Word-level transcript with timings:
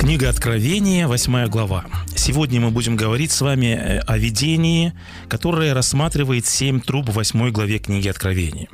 Книга 0.00 0.30
Откровения, 0.30 1.06
8 1.06 1.48
глава. 1.48 1.84
Сегодня 2.16 2.58
мы 2.58 2.70
будем 2.70 2.96
говорить 2.96 3.32
с 3.32 3.42
вами 3.42 3.66
э, 3.66 3.98
о 3.98 4.16
видении, 4.16 4.94
которое 5.28 5.74
рассматривает 5.74 6.46
семь 6.46 6.80
труб 6.80 7.10
в 7.10 7.12
8 7.12 7.50
главе 7.50 7.78
книги 7.78 8.08
Откровения. 8.08 8.68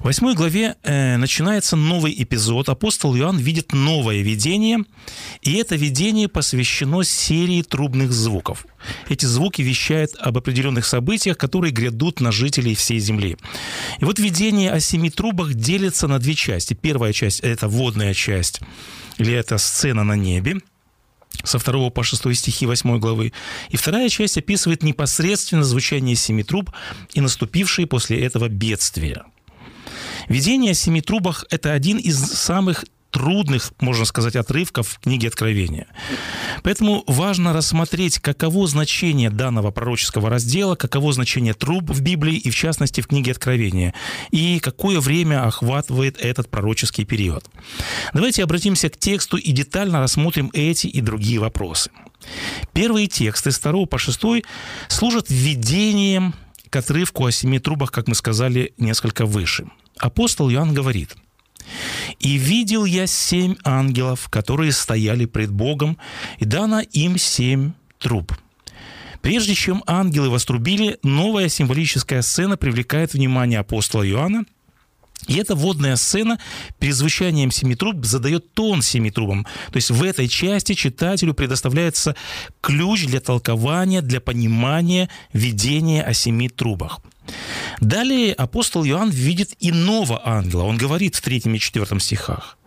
В 0.00 0.04
8 0.04 0.34
главе 0.34 0.76
э, 0.82 1.16
начинается 1.16 1.76
новый 1.76 2.14
эпизод. 2.22 2.68
Апостол 2.68 3.16
Иоанн 3.16 3.38
видит 3.38 3.72
новое 3.72 4.22
видение, 4.22 4.78
и 5.42 5.54
это 5.54 5.76
видение 5.76 6.28
посвящено 6.28 7.02
серии 7.02 7.62
трубных 7.62 8.12
звуков. 8.12 8.66
Эти 9.08 9.26
звуки 9.26 9.62
вещают 9.62 10.12
об 10.18 10.38
определенных 10.38 10.86
событиях, 10.86 11.38
которые 11.38 11.72
грядут 11.72 12.20
на 12.20 12.32
жителей 12.32 12.74
всей 12.74 12.98
земли. 12.98 13.36
И 14.00 14.04
вот 14.04 14.18
видение 14.18 14.70
о 14.70 14.80
семи 14.80 15.10
трубах 15.10 15.54
делится 15.54 16.08
на 16.08 16.18
две 16.18 16.34
части. 16.34 16.74
Первая 16.74 17.12
часть– 17.12 17.40
это 17.42 17.68
водная 17.68 18.14
часть, 18.14 18.60
или 19.18 19.32
это 19.32 19.58
сцена 19.58 20.04
на 20.04 20.14
небе– 20.14 20.56
со 21.44 21.58
2 21.58 21.90
по 21.90 22.02
6 22.02 22.34
стихи 22.34 22.66
8 22.66 22.98
главы. 22.98 23.32
И 23.70 23.76
вторая 23.76 24.08
часть 24.08 24.38
описывает 24.38 24.82
непосредственно 24.82 25.64
звучание 25.64 26.16
семи 26.16 26.42
труб 26.42 26.70
и 27.14 27.20
наступившие 27.20 27.86
после 27.86 28.20
этого 28.24 28.48
бедствия. 28.48 29.24
Видение 30.28 30.72
о 30.72 30.74
семи 30.74 31.00
трубах– 31.00 31.44
это 31.50 31.72
один 31.72 31.98
из 31.98 32.18
самых 32.18 32.84
трудных, 33.10 33.72
можно 33.80 34.04
сказать, 34.04 34.36
отрывков 34.36 34.98
книги 35.02 35.26
Откровения. 35.26 35.86
Поэтому 36.62 37.02
важно 37.06 37.54
рассмотреть, 37.54 38.18
каково 38.18 38.66
значение 38.66 39.30
данного 39.30 39.70
пророческого 39.70 40.28
раздела, 40.28 40.74
каково 40.74 41.12
значение 41.14 41.54
труб 41.54 41.90
в 41.90 42.02
Библии 42.02 42.36
и, 42.36 42.50
в 42.50 42.54
частности, 42.54 43.00
в 43.00 43.06
книге 43.06 43.32
Откровения, 43.32 43.94
и 44.32 44.58
какое 44.60 45.00
время 45.00 45.46
охватывает 45.46 46.18
этот 46.20 46.50
пророческий 46.50 47.06
период. 47.06 47.46
Давайте 48.12 48.42
обратимся 48.42 48.90
к 48.90 48.98
тексту 48.98 49.38
и 49.38 49.52
детально 49.52 50.00
рассмотрим 50.00 50.50
эти 50.52 50.86
и 50.86 51.00
другие 51.00 51.38
вопросы. 51.38 51.90
Первые 52.74 53.06
тексты 53.06 53.50
с 53.50 53.58
2 53.58 53.86
по 53.86 53.98
6 53.98 54.44
служат 54.88 55.26
введением 55.30 56.34
к 56.68 56.76
отрывку 56.76 57.24
о 57.24 57.32
семи 57.32 57.60
трубах, 57.60 57.92
как 57.92 58.08
мы 58.08 58.14
сказали 58.14 58.74
несколько 58.76 59.24
выше. 59.24 59.68
Апостол 59.98 60.50
Иоанн 60.50 60.74
говорит– 60.74 61.16
и 62.20 62.36
видел 62.36 62.84
я 62.84 63.06
семь 63.06 63.56
ангелов, 63.64 64.28
которые 64.30 64.72
стояли 64.72 65.24
пред 65.26 65.50
Богом, 65.50 65.98
и 66.38 66.44
дано 66.44 66.80
им 66.80 67.18
семь 67.18 67.72
труб. 67.98 68.32
Прежде 69.20 69.54
чем 69.54 69.82
ангелы 69.86 70.30
вострубили, 70.30 70.98
новая 71.02 71.48
символическая 71.48 72.22
сцена 72.22 72.56
привлекает 72.56 73.14
внимание 73.14 73.58
апостола 73.58 74.08
Иоанна– 74.08 74.44
и 75.26 75.36
эта 75.36 75.56
водная 75.56 75.96
сцена 75.96 76.38
при 76.78 76.92
звучанием 76.92 77.50
семи 77.50 77.74
труб 77.74 78.04
задает 78.04 78.52
тон 78.52 78.82
семи 78.82 79.10
трубам. 79.10 79.44
То 79.72 79.76
есть 79.76 79.90
в 79.90 80.02
этой 80.02 80.28
части 80.28 80.74
читателю 80.74 81.34
предоставляется 81.34 82.14
ключ 82.60 83.06
для 83.06 83.20
толкования, 83.20 84.02
для 84.02 84.20
понимания 84.20 85.08
видения 85.32 86.02
о 86.02 86.14
семи 86.14 86.48
трубах. 86.48 87.00
Далее 87.80 88.32
апостол 88.32 88.84
Иоанн 88.84 89.10
видит 89.10 89.54
иного 89.60 90.26
ангела. 90.26 90.62
Он 90.64 90.76
говорит 90.76 91.14
в 91.14 91.20
третьем 91.20 91.54
и 91.54 91.58
четвертом 91.58 92.00
стихах. 92.00 92.58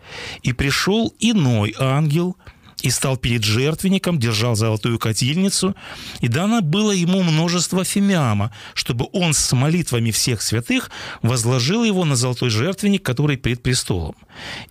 «И 0.41 0.53
пришел 0.53 1.13
иной 1.19 1.75
ангел, 1.79 2.35
и 2.81 2.89
стал 2.89 3.17
перед 3.17 3.43
жертвенником, 3.43 4.19
держал 4.19 4.55
золотую 4.55 4.99
котельницу, 4.99 5.75
и 6.21 6.27
дано 6.27 6.61
было 6.61 6.91
ему 6.91 7.23
множество 7.23 7.83
фимиама, 7.83 8.53
чтобы 8.73 9.07
он 9.11 9.33
с 9.33 9.51
молитвами 9.51 10.11
всех 10.11 10.41
святых 10.41 10.89
возложил 11.21 11.83
его 11.83 12.05
на 12.05 12.15
золотой 12.15 12.49
жертвенник, 12.49 13.03
который 13.03 13.37
пред 13.37 13.61
престолом. 13.61 14.15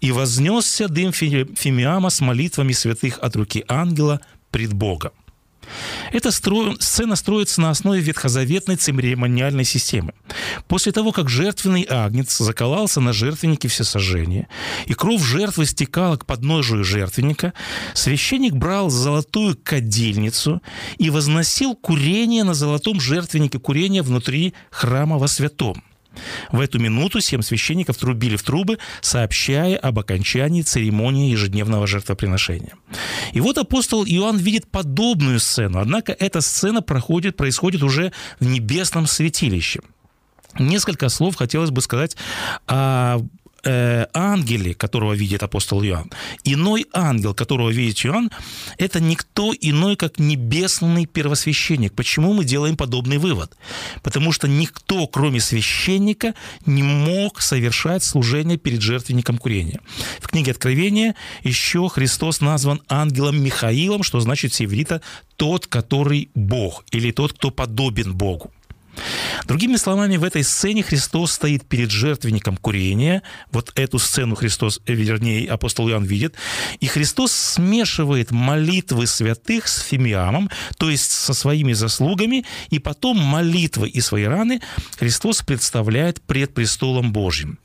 И 0.01 0.13
вознесся 0.13 0.89
дым 0.89 1.13
фимиама 1.13 2.11
с 2.11 2.21
молитвами 2.21 2.73
святых 2.73 3.19
от 3.19 3.37
руки 3.37 3.65
ангела 3.69 4.21
пред 4.51 4.73
Богом. 4.73 5.13
Эта 6.13 6.31
стро... 6.31 6.75
сцена 6.81 7.17
строится 7.17 7.61
на 7.61 7.71
основе 7.71 8.01
ветхозаветной 8.01 8.77
церемониальной 8.77 9.65
системы. 9.65 10.13
После 10.67 10.93
того, 10.93 11.13
как 11.13 11.29
жертвенный 11.29 11.87
агнец 11.89 12.37
заколался 12.39 13.01
на 13.01 13.13
жертвеннике 13.13 13.69
всесожжения, 13.69 14.49
и 14.87 14.95
кровь 14.95 15.23
жертвы 15.23 15.67
стекала 15.67 16.17
к 16.17 16.27
подножию 16.27 16.85
жертвенника, 16.85 17.53
священник 17.95 18.55
брал 18.55 18.91
золотую 18.91 19.57
кадильницу 19.63 20.63
и 20.99 21.11
возносил 21.11 21.75
курение 21.75 22.45
на 22.45 22.55
золотом 22.55 23.01
жертвеннике 23.01 23.59
курения 23.59 24.03
внутри 24.03 24.55
храма 24.71 25.19
во 25.19 25.29
святом. 25.29 25.83
В 26.51 26.61
эту 26.61 26.79
минуту 26.79 27.21
семь 27.21 27.43
священников 27.43 27.97
трубили 27.97 28.37
в 28.37 28.43
трубы, 28.43 28.79
сообщая 29.01 29.77
об 29.77 29.99
окончании 29.99 30.63
церемонии 30.63 31.31
ежедневного 31.31 31.87
жертвоприношения. 31.87 32.75
И 33.33 33.41
вот 33.41 33.59
апостол 33.59 34.05
Иоанн 34.05 34.37
видит 34.39 34.69
подобную 34.69 35.41
сцену, 35.41 35.81
однако 35.81 36.13
эта 36.13 36.41
сцена 36.41 36.83
проходит, 36.83 37.37
происходит 37.37 37.83
уже 37.83 38.13
в 38.41 38.47
небесном 38.47 39.07
святилище. 39.07 39.81
Несколько 40.59 41.09
слов 41.09 41.37
хотелось 41.37 41.71
бы 41.71 41.81
сказать 41.83 42.17
о 42.67 43.21
э, 43.65 44.07
ангеле, 44.13 44.75
которого 44.75 45.13
видит 45.13 45.43
апостол 45.43 45.83
Иоанн, 45.83 46.11
иной 46.45 46.87
ангел, 46.93 47.35
которого 47.35 47.71
видит 47.71 48.05
Иоанн, 48.05 48.31
это 48.79 49.01
никто 49.01 49.53
иной, 49.61 49.97
как 49.97 50.19
небесный 50.19 51.07
первосвященник. 51.07 51.95
Почему 51.95 52.33
мы 52.33 52.45
делаем 52.45 52.77
подобный 52.77 53.19
вывод? 53.19 53.57
Потому 54.03 54.33
что 54.33 54.49
никто, 54.49 55.07
кроме 55.07 55.41
священника, 55.41 56.35
не 56.67 56.83
мог 56.83 57.41
совершать 57.41 58.03
служение 58.03 58.59
перед 58.59 58.81
жертвенником 58.81 59.39
курения. 59.39 59.81
В 60.21 60.29
книге 60.29 60.53
Откровения 60.53 61.15
еще 61.43 61.89
Христос 61.89 62.41
назван 62.41 62.81
ангелом 62.89 63.43
Михаилом, 63.43 64.03
что 64.03 64.21
значит 64.21 64.53
с 64.55 65.01
«тот, 65.37 65.67
который 65.67 66.31
Бог» 66.35 66.85
или 66.91 67.11
«тот, 67.11 67.33
кто 67.33 67.51
подобен 67.51 68.15
Богу». 68.15 68.51
Другими 69.47 69.77
словами, 69.77 70.17
в 70.17 70.25
этой 70.25 70.45
сцене 70.45 70.83
Христос 70.83 71.33
стоит 71.33 71.65
перед 71.67 71.91
жертвенником 71.91 72.57
курения. 72.57 73.23
Вот 73.51 73.73
эту 73.77 73.99
сцену 73.99 74.35
Христос, 74.35 74.81
э, 74.87 74.93
вернее, 74.93 75.49
апостол 75.49 75.89
Иоанн 75.89 76.05
видит. 76.05 76.35
И 76.81 76.87
Христос 76.87 77.33
смешивает 77.33 78.31
молитвы 78.31 79.07
святых 79.07 79.69
с 79.69 79.81
фимиамом, 79.81 80.51
то 80.77 80.91
есть 80.91 81.11
со 81.11 81.35
своими 81.35 81.73
заслугами, 81.73 82.45
и 82.71 82.79
потом 82.79 83.19
молитвы 83.19 83.89
и 83.89 84.01
свои 84.01 84.25
раны 84.25 84.61
Христос 84.99 85.43
представляет 85.43 86.21
пред 86.23 86.55
престолом 86.55 87.13
Божьим. 87.13 87.59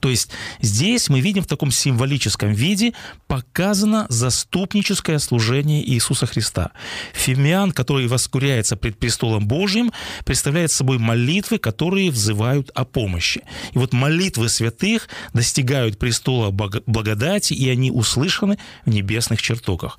То 0.00 0.08
есть 0.08 0.30
здесь 0.60 1.08
мы 1.08 1.20
видим 1.20 1.42
в 1.42 1.46
таком 1.46 1.70
символическом 1.70 2.52
виде 2.52 2.94
показано 3.26 4.06
заступническое 4.08 5.18
служение 5.18 5.86
Иисуса 5.88 6.26
Христа. 6.26 6.72
Фимиан, 7.12 7.72
который 7.72 8.06
воскуряется 8.06 8.76
пред 8.76 8.98
престолом 8.98 9.46
Божьим, 9.46 9.92
представляет 10.24 10.72
собой 10.72 10.98
молитвы, 10.98 11.58
которые 11.58 12.10
взывают 12.10 12.70
о 12.74 12.84
помощи. 12.84 13.42
И 13.72 13.78
вот 13.78 13.92
молитвы 13.92 14.48
святых 14.48 15.08
достигают 15.34 15.98
престола 15.98 16.50
благодати, 16.50 17.52
и 17.52 17.68
они 17.68 17.90
услышаны 17.90 18.58
в 18.86 18.90
небесных 18.90 19.42
чертогах. 19.42 19.98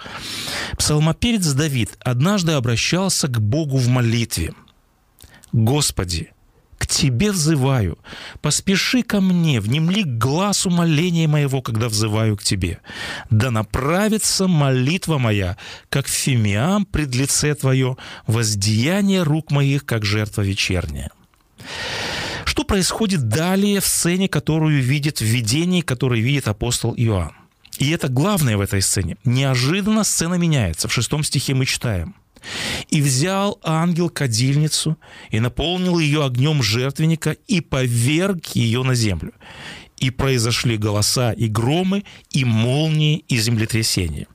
Псалмопевец 0.78 1.48
Давид 1.54 1.92
однажды 2.00 2.54
обращался 2.54 3.28
к 3.28 3.40
Богу 3.40 3.78
в 3.78 3.88
молитве. 3.88 4.54
«Господи, 5.52 6.32
к 6.82 6.88
Тебе 6.88 7.32
взываю. 7.32 8.00
Поспеши 8.42 9.04
ко 9.04 9.22
мне, 9.22 9.62
внемли 9.62 10.02
глаз 10.02 10.66
умоления 10.66 11.28
моего, 11.28 11.62
когда 11.62 11.90
взываю 11.90 12.36
к 12.38 12.44
Тебе. 12.44 12.80
Да 13.30 13.52
направится 13.52 14.48
молитва 14.48 15.20
моя, 15.20 15.58
как 15.90 16.08
фимиам 16.08 16.86
пред 16.86 17.14
лице 17.14 17.54
Твое, 17.54 17.98
воздеяние 18.26 19.22
рук 19.22 19.52
моих, 19.52 19.86
как 19.86 20.06
жертва 20.06 20.42
вечерняя». 20.42 21.12
Что 22.46 22.64
происходит 22.64 23.30
далее 23.30 23.80
в 23.80 23.86
сцене, 23.86 24.28
которую 24.28 24.82
видит 24.82 25.20
в 25.20 25.26
видении, 25.26 25.82
которое 25.82 26.20
видит 26.20 26.48
апостол 26.48 26.96
Иоанн? 26.98 27.34
И 27.78 27.92
это 27.92 28.10
главное 28.10 28.58
в 28.58 28.62
этой 28.62 28.82
сцене. 28.82 29.18
Неожиданно 29.24 30.04
сцена 30.04 30.34
меняется. 30.36 30.88
В 30.88 30.94
шестом 30.94 31.24
стихе 31.24 31.54
мы 31.54 31.66
читаем. 31.66 32.16
И 32.90 33.02
взял 33.02 33.60
ангел 33.64 34.10
кадильницу 34.10 34.98
и 35.30 35.40
наполнил 35.40 36.00
ее 36.00 36.26
огнем 36.26 36.62
жертвенника 36.64 37.32
и 37.48 37.62
поверг 37.62 38.48
ее 38.56 38.84
на 38.84 38.96
землю. 38.96 39.34
И 39.98 40.10
произошли 40.10 40.78
голоса 40.78 41.32
и 41.32 41.48
громы, 41.48 42.04
и 42.32 42.44
молнии, 42.44 43.24
и 43.28 43.38
землетрясения. 43.38 44.28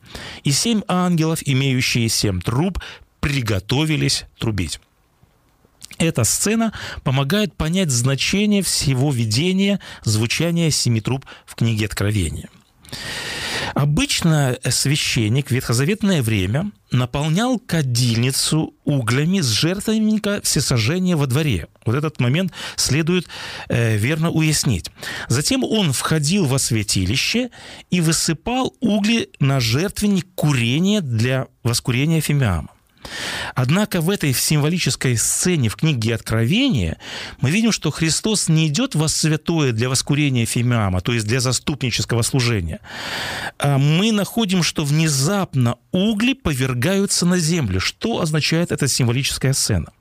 И 0.44 0.52
семь 0.52 0.82
ангелов, 0.86 1.40
имеющие 1.44 2.08
семь 2.08 2.40
труб, 2.40 2.78
приготовились 3.20 4.24
трубить. 4.38 4.78
эта 5.98 6.24
сцена 6.24 6.72
помогает 7.02 7.54
понять 7.56 7.90
значение 7.90 8.62
всего 8.62 9.10
видения 9.10 9.80
звучания 10.04 10.70
семи 10.70 11.00
труб 11.00 11.24
в 11.46 11.54
книге 11.54 11.86
Откровения. 11.86 12.48
Обычно 13.76 14.58
священник 14.70 15.48
в 15.48 15.50
ветхозаветное 15.50 16.22
время 16.22 16.72
наполнял 16.90 17.58
кадильницу 17.58 18.72
углями 18.84 19.40
с 19.40 19.48
жертвенника 19.48 20.40
всесожжения 20.42 21.14
во 21.14 21.26
дворе. 21.26 21.66
Вот 21.84 21.94
этот 21.94 22.18
момент 22.18 22.52
следует 22.76 23.26
э, 23.68 23.98
верно 23.98 24.30
уяснить. 24.30 24.90
Затем 25.28 25.62
он 25.62 25.92
входил 25.92 26.46
во 26.46 26.58
святилище 26.58 27.50
и 27.90 28.00
высыпал 28.00 28.74
угли 28.80 29.28
на 29.40 29.60
жертвенник 29.60 30.26
курения 30.34 31.02
для 31.02 31.48
воскурения 31.62 32.22
фимиама. 32.22 32.70
Однако 33.54 34.00
в 34.00 34.10
этой 34.10 34.32
символической 34.32 35.16
сцене 35.16 35.68
в 35.68 35.76
книге 35.76 36.14
Откровения 36.14 36.98
мы 37.40 37.50
видим, 37.50 37.72
что 37.72 37.90
Христос 37.90 38.48
не 38.48 38.66
идет 38.68 38.94
во 38.94 39.08
святое 39.08 39.72
для 39.72 39.88
воскурения 39.88 40.46
фимиама, 40.46 41.00
то 41.00 41.12
есть 41.12 41.26
для 41.26 41.40
заступнического 41.40 42.22
служения. 42.22 42.80
А 43.58 43.78
мы 43.78 44.12
находим, 44.12 44.62
что 44.62 44.84
внезапно 44.84 45.76
угли 45.92 46.34
повергаются 46.34 47.26
на 47.26 47.38
землю. 47.38 47.80
Что 47.80 48.20
означает 48.20 48.72
эта 48.72 48.88
символическая 48.88 49.52
сцена? 49.52 49.92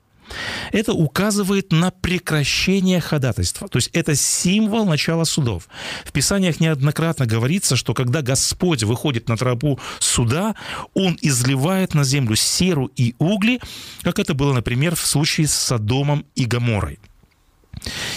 Это 0.72 0.92
указывает 0.92 1.72
на 1.72 1.90
прекращение 1.90 3.00
ходатайства. 3.00 3.68
То 3.68 3.78
есть 3.78 3.90
это 3.92 4.14
символ 4.14 4.84
начала 4.86 5.24
судов. 5.24 5.68
В 6.04 6.12
Писаниях 6.12 6.60
неоднократно 6.60 7.26
говорится, 7.26 7.76
что 7.76 7.94
когда 7.94 8.22
Господь 8.22 8.82
выходит 8.82 9.28
на 9.28 9.36
тропу 9.36 9.78
суда, 9.98 10.54
Он 10.94 11.16
изливает 11.20 11.94
на 11.94 12.04
землю 12.04 12.36
серу 12.36 12.90
и 12.96 13.14
угли, 13.18 13.60
как 14.02 14.18
это 14.18 14.34
было, 14.34 14.52
например, 14.52 14.96
в 14.96 15.06
случае 15.06 15.46
с 15.46 15.54
Содомом 15.54 16.26
и 16.34 16.44
Гоморой. 16.44 16.98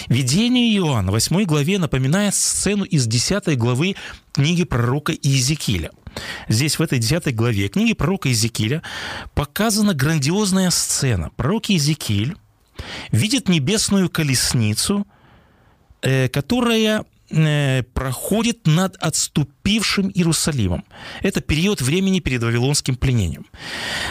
Видение 0.07 0.75
Иоанна, 0.77 1.11
8 1.11 1.43
главе, 1.43 1.79
напоминает 1.79 2.33
сцену 2.33 2.83
из 2.85 3.05
10 3.07 3.57
главы 3.57 3.95
книги 4.31 4.63
пророка 4.63 5.11
Иезекииля. 5.11 5.91
Здесь, 6.47 6.79
в 6.79 6.81
этой 6.81 6.99
10 6.99 7.35
главе 7.35 7.67
книги 7.67 7.93
пророка 7.93 8.29
Иезекииля, 8.29 8.81
показана 9.33 9.93
грандиозная 9.93 10.69
сцена. 10.69 11.31
Пророк 11.35 11.69
Иезекииль 11.69 12.35
видит 13.11 13.49
небесную 13.49 14.09
колесницу, 14.09 15.05
э, 16.01 16.27
которая 16.29 17.05
э, 17.29 17.83
проходит 17.93 18.67
над 18.67 18.95
отступившим 18.97 20.09
Иерусалимом. 20.09 20.83
Это 21.21 21.41
период 21.41 21.81
времени 21.81 22.19
перед 22.19 22.41
Вавилонским 22.43 22.95
пленением. 22.95 23.45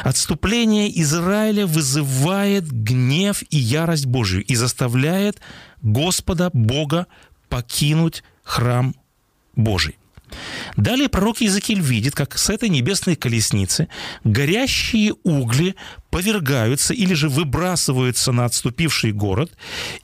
Отступление 0.05 0.89
Израиля 1.01 1.67
вызывает 1.67 2.71
гнев 2.71 3.43
и 3.51 3.57
ярость 3.57 4.07
Божию 4.07 4.45
и 4.45 4.55
заставляет 4.55 5.41
Господа, 5.83 6.51
Бога, 6.53 7.07
покинуть 7.49 8.23
храм 8.43 8.95
Божий. 9.57 9.98
Далее 10.77 11.09
пророк 11.09 11.41
Иезекииль 11.41 11.81
видит, 11.81 12.15
как 12.15 12.39
с 12.39 12.51
этой 12.51 12.69
небесной 12.69 13.17
колесницы 13.17 13.89
горящие 14.25 15.15
угли 15.25 15.75
повергаются 16.11 16.95
или 16.95 17.15
же 17.15 17.29
выбрасываются 17.29 18.33
на 18.33 18.45
отступивший 18.45 19.13
город, 19.13 19.53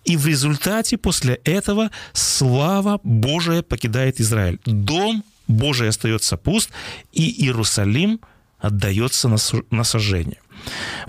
и 0.04 0.16
в 0.16 0.26
результате 0.26 0.96
после 0.96 1.34
этого 1.44 1.90
слава 2.12 3.00
Божия 3.02 3.62
покидает 3.62 4.20
Израиль. 4.20 4.58
Дом 4.64 5.24
Божий 5.48 5.88
остается 5.88 6.36
пуст, 6.36 6.70
и 7.12 7.44
Иерусалим 7.44 8.20
отдается 8.58 9.28
на 9.70 9.84
сожжение. 9.84 10.38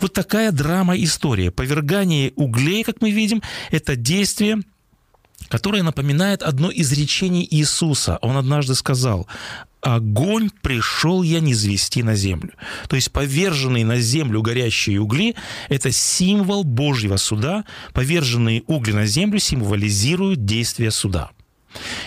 Вот 0.02 0.14
такая 0.14 0.52
драма 0.52 0.98
история. 0.98 1.52
Повергание 1.52 2.34
углей, 2.36 2.84
как 2.84 3.02
мы 3.02 3.12
видим, 3.12 3.42
это 3.72 3.96
действие– 3.96 4.60
которое 5.48 5.84
напоминает 5.84 6.42
одно 6.42 6.70
из 6.70 6.92
речений 6.92 7.48
Иисуса. 7.50 8.18
Он 8.22 8.38
однажды 8.38 8.76
сказал, 8.76 9.28
огонь 9.82 10.50
пришел 10.62 11.22
я 11.22 11.40
не 11.40 11.54
звести 11.54 12.04
на 12.04 12.16
землю. 12.16 12.54
То 12.88 12.96
есть 12.96 13.12
поверженные 13.12 13.86
на 13.86 14.00
землю 14.00 14.42
горящие 14.42 15.00
угли– 15.00 15.36
это 15.70 15.92
символ 15.92 16.64
Божьего 16.64 17.18
суда. 17.18 17.66
Поверженные 17.94 18.64
угли 18.68 18.94
на 18.94 19.06
землю 19.06 19.40
символизируют 19.40 20.46
действие 20.46 20.92
суда. 20.92 21.32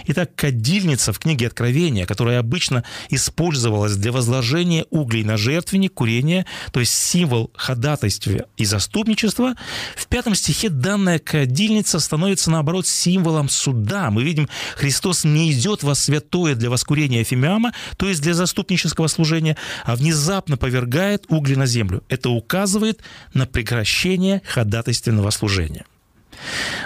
Итак, 0.07 0.35
кадильница 0.35 1.13
в 1.13 1.19
книге 1.19 1.47
Откровения, 1.47 2.07
которая 2.07 2.39
обычно 2.39 2.85
использовалась 3.11 3.97
для 3.97 4.13
возложения 4.13 4.85
углей 4.91 5.25
на 5.25 5.37
жертвенник, 5.37 5.95
курения, 5.95 6.47
то 6.73 6.81
есть 6.81 6.93
символ 6.93 7.51
ходатайства 7.55 8.47
и 8.57 8.65
заступничества, 8.65 9.55
в 9.97 10.07
пятом 10.07 10.35
стихе 10.35 10.69
данная 10.69 11.19
кадильница 11.19 12.01
становится, 12.01 12.51
наоборот, 12.51 12.87
символом 12.87 13.49
суда. 13.49 14.11
Мы 14.11 14.23
видим, 14.23 14.49
Христос 14.77 15.25
не 15.25 15.53
идет 15.53 15.83
во 15.83 15.95
святое 15.95 16.55
для 16.55 16.71
воскурения 16.71 17.25
Фимиама, 17.25 17.73
то 17.97 18.09
есть 18.09 18.23
для 18.23 18.35
заступнического 18.35 19.07
служения, 19.09 19.57
а 19.85 19.97
внезапно 19.97 20.57
повергает 20.57 21.25
угли 21.29 21.55
на 21.55 21.67
землю. 21.67 22.03
Это 22.09 22.31
указывает 22.31 23.01
на 23.35 23.47
прекращение 23.47 24.43
ходатайственного 24.45 25.31
служения. 25.31 25.85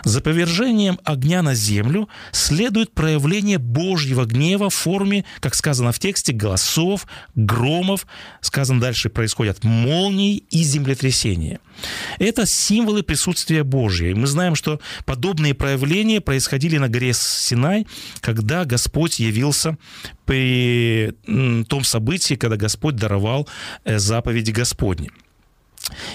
За 0.04 0.20
повержением 0.20 0.99
огня 1.04 1.43
на 1.43 1.54
землю 1.54 2.08
следует 2.32 2.93
проявление 2.93 3.58
Божьего 3.58 4.25
гнева 4.25 4.70
в 4.70 4.75
форме, 4.75 5.25
как 5.40 5.54
сказано 5.54 5.93
в 5.93 5.99
тексте, 5.99 6.32
голосов, 6.32 7.06
громов. 7.34 8.06
Сказано 8.40 8.81
дальше, 8.81 9.08
происходят 9.08 9.64
молнии 9.64 10.37
и 10.50 10.62
землетрясения. 10.62 11.60
Это 12.19 12.46
символы 12.46 13.02
присутствия 13.02 13.64
Божьего. 13.64 14.10
И 14.10 14.14
мы 14.14 14.26
знаем, 14.26 14.54
что 14.54 14.81
подобные 15.04 15.55
проявления 15.55 16.20
происходили 16.20 16.78
на 16.78 16.88
горе 16.88 17.12
Синай, 17.12 17.87
когда 18.20 18.64
Господь 18.64 19.20
явился 19.20 19.76
при 20.25 21.12
том 21.69 21.84
событии, 21.84 22.34
когда 22.34 22.56
Господь 22.56 22.96
даровал 22.96 23.48
э, 23.84 23.98
заповеди 23.98 24.50
Господни. 24.50 25.10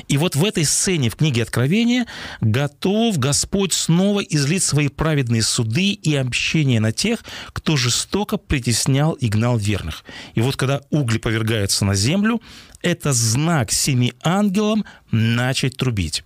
И 0.07 0.17
вот 0.17 0.35
в 0.35 0.43
этой 0.43 0.65
сцене 0.65 1.09
в 1.09 1.15
книге 1.15 1.43
Откровения 1.43 2.05
готов 2.41 3.17
Господь 3.17 3.73
снова 3.73 4.21
излить 4.21 4.63
свои 4.63 4.87
праведные 4.87 5.41
суды 5.41 5.91
и 5.91 6.15
общение 6.15 6.79
на 6.79 6.91
тех, 6.91 7.23
кто 7.53 7.75
жестоко 7.75 8.37
притеснял 8.37 9.13
и 9.13 9.27
гнал 9.27 9.57
верных. 9.57 10.03
И 10.35 10.41
вот 10.41 10.55
когда 10.55 10.81
угли 10.89 11.17
повергаются 11.17 11.85
на 11.85 11.95
землю, 11.95 12.41
это 12.81 13.11
знак 13.13 13.71
семи 13.71 14.13
ангелам 14.23 14.85
начать 15.11 15.77
трубить. 15.77 16.23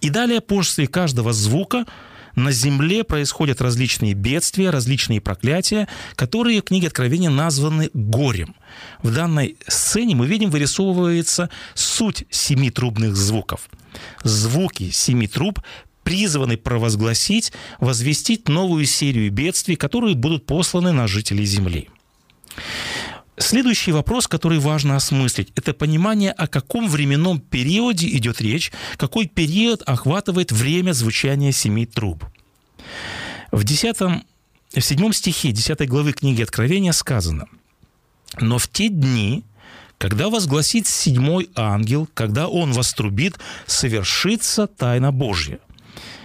И 0.00 0.10
далее 0.10 0.40
после 0.40 0.86
каждого 0.86 1.32
звука 1.32 1.86
на 2.34 2.52
земле 2.52 3.04
происходят 3.04 3.60
различные 3.60 4.14
бедствия, 4.14 4.70
различные 4.70 5.20
проклятия, 5.20 5.88
которые 6.14 6.60
в 6.60 6.64
книге 6.64 6.88
Откровения 6.88 7.30
названы 7.30 7.90
горем. 7.92 8.54
В 9.02 9.12
данной 9.12 9.56
сцене 9.66 10.14
мы 10.14 10.26
видим, 10.26 10.50
вырисовывается 10.50 11.50
суть 11.74 12.24
семи 12.30 12.70
трубных 12.70 13.16
звуков. 13.16 13.68
Звуки 14.24 14.90
семи 14.90 15.26
труб 15.26 15.60
призваны 16.02 16.56
провозгласить, 16.56 17.52
возвестить 17.78 18.48
новую 18.48 18.86
серию 18.86 19.30
бедствий, 19.30 19.76
которые 19.76 20.14
будут 20.14 20.46
посланы 20.46 20.92
на 20.92 21.06
жителей 21.06 21.44
Земли. 21.44 21.88
Следующий 23.38 23.92
вопрос, 23.92 24.28
который 24.28 24.58
важно 24.58 24.96
осмыслить, 24.96 25.52
это 25.56 25.72
понимание, 25.72 26.32
о 26.32 26.46
каком 26.46 26.88
временном 26.88 27.40
периоде 27.40 28.06
идет 28.08 28.42
речь, 28.42 28.72
какой 28.98 29.26
период 29.26 29.82
охватывает 29.86 30.52
время 30.52 30.92
звучания 30.92 31.50
семи 31.52 31.86
труб. 31.86 32.26
В, 33.50 33.64
10, 33.64 34.00
в 34.00 34.80
7 34.80 35.12
стихе 35.12 35.52
10 35.52 35.88
главы 35.88 36.12
книги 36.12 36.42
Откровения 36.42 36.92
сказано, 36.92 37.46
«Но 38.38 38.58
в 38.58 38.68
те 38.68 38.88
дни, 38.88 39.44
когда 39.96 40.28
возгласит 40.28 40.86
седьмой 40.86 41.48
ангел, 41.54 42.08
когда 42.12 42.48
он 42.48 42.72
вострубит, 42.72 43.38
совершится 43.66 44.66
тайна 44.66 45.10
Божья». 45.10 45.58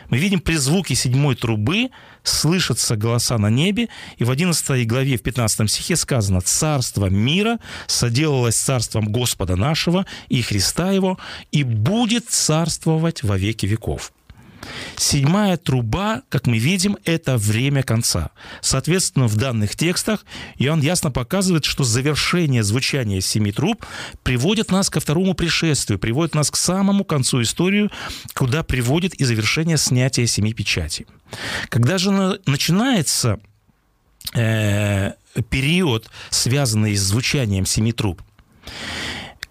Мы 0.09 0.17
видим 0.17 0.39
при 0.39 0.55
звуке 0.55 0.95
седьмой 0.95 1.35
трубы 1.35 1.89
слышатся 2.23 2.95
голоса 2.95 3.37
на 3.37 3.49
небе, 3.49 3.89
и 4.17 4.23
в 4.23 4.31
11 4.31 4.87
главе, 4.87 5.17
в 5.17 5.21
15 5.21 5.69
стихе 5.69 5.95
сказано 5.95 6.41
«Царство 6.41 7.07
мира 7.07 7.59
соделалось 7.87 8.55
царством 8.55 9.11
Господа 9.11 9.55
нашего 9.55 10.05
и 10.29 10.41
Христа 10.41 10.91
Его, 10.91 11.17
и 11.51 11.63
будет 11.63 12.29
царствовать 12.29 13.23
во 13.23 13.37
веки 13.37 13.65
веков». 13.65 14.11
Седьмая 14.95 15.57
труба, 15.57 16.23
как 16.29 16.47
мы 16.47 16.57
видим, 16.57 16.97
это 17.05 17.37
время 17.37 17.83
конца. 17.83 18.31
Соответственно, 18.61 19.27
в 19.27 19.35
данных 19.35 19.75
текстах 19.75 20.25
Иоанн 20.57 20.81
ясно 20.81 21.11
показывает, 21.11 21.65
что 21.65 21.83
завершение 21.83 22.63
звучания 22.63 23.21
семи 23.21 23.51
труб 23.51 23.85
приводит 24.23 24.71
нас 24.71 24.89
ко 24.89 24.99
второму 24.99 25.33
пришествию, 25.33 25.99
приводит 25.99 26.35
нас 26.35 26.51
к 26.51 26.55
самому 26.55 27.03
концу 27.03 27.41
истории, 27.41 27.89
куда 28.33 28.63
приводит 28.63 29.13
и 29.15 29.23
завершение 29.23 29.77
снятия 29.77 30.25
семи 30.25 30.53
печатей. 30.53 31.05
Когда 31.69 31.97
же 31.97 32.39
начинается 32.45 33.39
э, 34.33 35.13
период, 35.49 36.09
связанный 36.29 36.95
с 36.95 37.01
звучанием 37.01 37.65
семи 37.65 37.91
труб, 37.91 38.21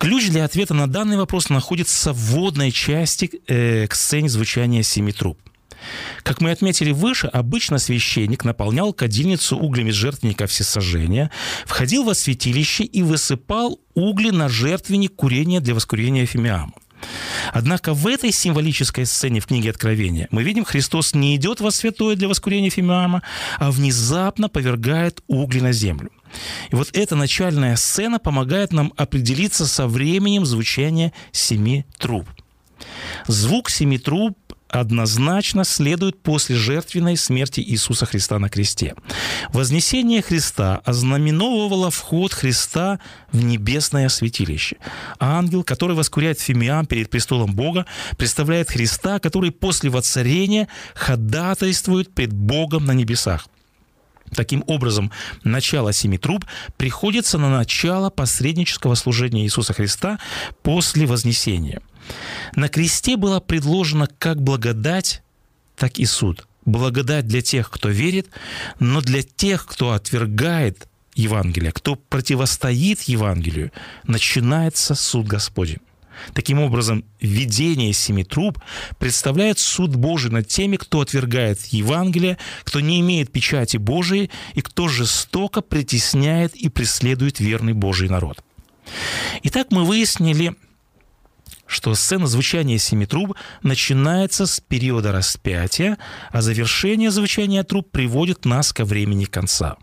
Ключ 0.07 0.29
для 0.29 0.45
ответа 0.45 0.73
на 0.73 0.87
данный 0.87 1.17
вопрос 1.17 1.51
находится 1.51 2.13
в 2.13 2.17
вводной 2.17 2.71
части 2.71 3.29
э, 3.49 3.89
к 3.89 3.95
сцене 3.97 4.29
звучания 4.29 4.85
семи 4.85 5.11
труб. 5.11 5.37
Как 6.23 6.41
мы 6.41 6.53
отметили 6.53 6.93
выше, 6.93 7.27
обычно 7.27 7.79
священник 7.79 8.45
наполнял 8.45 8.93
кадильницу 8.93 9.57
углями 9.57 9.91
жертвенника 9.91 10.47
всесожжения, 10.47 11.33
входил 11.67 12.05
во 12.05 12.15
святилище 12.15 12.85
и 12.85 13.03
высыпал 13.03 13.81
угли 13.95 14.31
на 14.31 14.49
жертвенник 14.49 15.17
курения 15.17 15.59
для 15.59 15.75
воскурения 15.75 16.25
фимиама. 16.25 16.75
Однако 17.53 17.95
в 17.95 18.07
этой 18.07 18.33
символической 18.33 19.07
сцене 19.07 19.41
в 19.41 19.47
книге 19.47 19.71
Откровения 19.71 20.29
мы 20.31 20.43
видим, 20.43 20.65
Христос 20.65 21.15
не 21.15 21.37
идет 21.37 21.61
во 21.61 21.71
святое 21.71 22.17
для 22.17 22.29
воскурения 22.29 22.71
фимиама, 22.71 23.23
а 23.59 23.71
внезапно 23.71 24.49
повергает 24.49 25.23
угли 25.27 25.61
на 25.61 25.73
землю. 25.73 26.11
И 26.71 26.75
вот 26.75 26.91
эта 26.93 27.17
начальная 27.17 27.77
сцена 27.77 28.19
помогает 28.19 28.73
нам 28.73 28.93
определиться 28.97 29.67
со 29.67 29.87
временем 29.87 30.45
звучания 30.45 31.13
семи 31.33 31.87
труб. 31.99 32.29
Звук 33.27 33.71
семи 33.71 33.99
труб 33.99 34.37
однозначно 34.81 35.65
следует 35.65 36.23
после 36.23 36.57
жертвенной 36.57 37.17
смерти 37.17 37.61
Иисуса 37.61 38.07
Христа 38.07 38.39
на 38.39 38.49
кресте. 38.49 38.95
Вознесение 39.53 40.23
Христа 40.23 40.81
ознаменовывало 40.85 41.91
вход 41.91 42.33
Христа 42.33 43.01
в 43.33 43.43
небесное 43.43 44.09
святилище. 44.09 44.77
Ангел, 45.19 45.63
который 45.65 45.97
воскуряет 45.97 46.41
фимиам 46.41 46.87
перед 46.87 47.11
престолом 47.11 47.55
Бога, 47.55 47.87
представляет 48.17 48.71
Христа, 48.71 49.19
который 49.19 49.51
после 49.51 49.91
воцарения 49.91 50.69
ходатайствует 50.95 52.15
пред 52.15 52.33
Богом 52.33 52.85
на 52.85 52.93
небесах. 52.93 53.49
Таким 54.35 54.65
образом, 54.67 55.13
начало 55.45 55.93
семи 55.93 56.19
труб 56.19 56.45
приходится 56.77 57.39
на 57.39 57.49
начало 57.49 58.11
посреднического 58.11 58.97
служения 58.97 59.45
Иисуса 59.45 59.73
Христа 59.73 60.19
после 60.63 61.07
Вознесения– 61.07 61.81
на 62.55 62.69
кресте 62.69 63.17
была 63.17 63.41
предложена 63.41 64.09
как 64.19 64.43
благодать, 64.43 65.23
так 65.77 65.99
и 65.99 66.07
суд. 66.07 66.47
Благодать 66.65 67.27
для 67.27 67.43
тех, 67.43 67.71
кто 67.71 67.89
верит, 67.89 68.29
но 68.81 69.01
для 69.01 69.23
тех, 69.23 69.67
кто 69.67 69.93
отвергает 69.93 70.89
Евангелие, 71.15 71.73
кто 71.73 71.95
противостоит 71.97 73.03
Евангелию, 73.03 73.73
начинается 74.05 74.95
суд 74.95 75.27
Господень. 75.27 75.79
Таким 76.33 76.61
образом, 76.61 77.05
видение 77.21 77.93
семи 77.93 78.25
труб 78.25 78.59
представляет 78.99 79.59
суд 79.59 79.95
Божий 79.97 80.31
над 80.31 80.49
теми, 80.49 80.77
кто 80.77 81.01
отвергает 81.01 81.65
Евангелие, 81.67 82.39
кто 82.65 82.81
не 82.81 83.01
имеет 83.01 83.31
печати 83.31 83.77
Божией 83.77 84.31
и 84.55 84.63
кто 84.63 84.89
жестоко 84.89 85.61
притесняет 85.61 86.55
и 86.55 86.69
преследует 86.69 87.41
верный 87.41 87.75
Божий 87.75 88.09
народ. 88.09 88.43
Итак, 89.43 89.69
мы 89.71 89.85
выяснили 89.85 90.55
что 91.67 91.95
сцена 91.95 92.27
звучания 92.27 92.79
семи 92.79 93.07
труб 93.07 93.37
начинается 93.63 94.47
с 94.47 94.61
периода 94.61 95.13
распятия, 95.13 95.99
а 96.31 96.43
завершение 96.43 97.11
звучания 97.11 97.63
труб 97.65 97.91
приводит 97.91 98.45
нас 98.45 98.73
ко 98.73 98.85
времени 98.85 99.25
конца. 99.25 99.77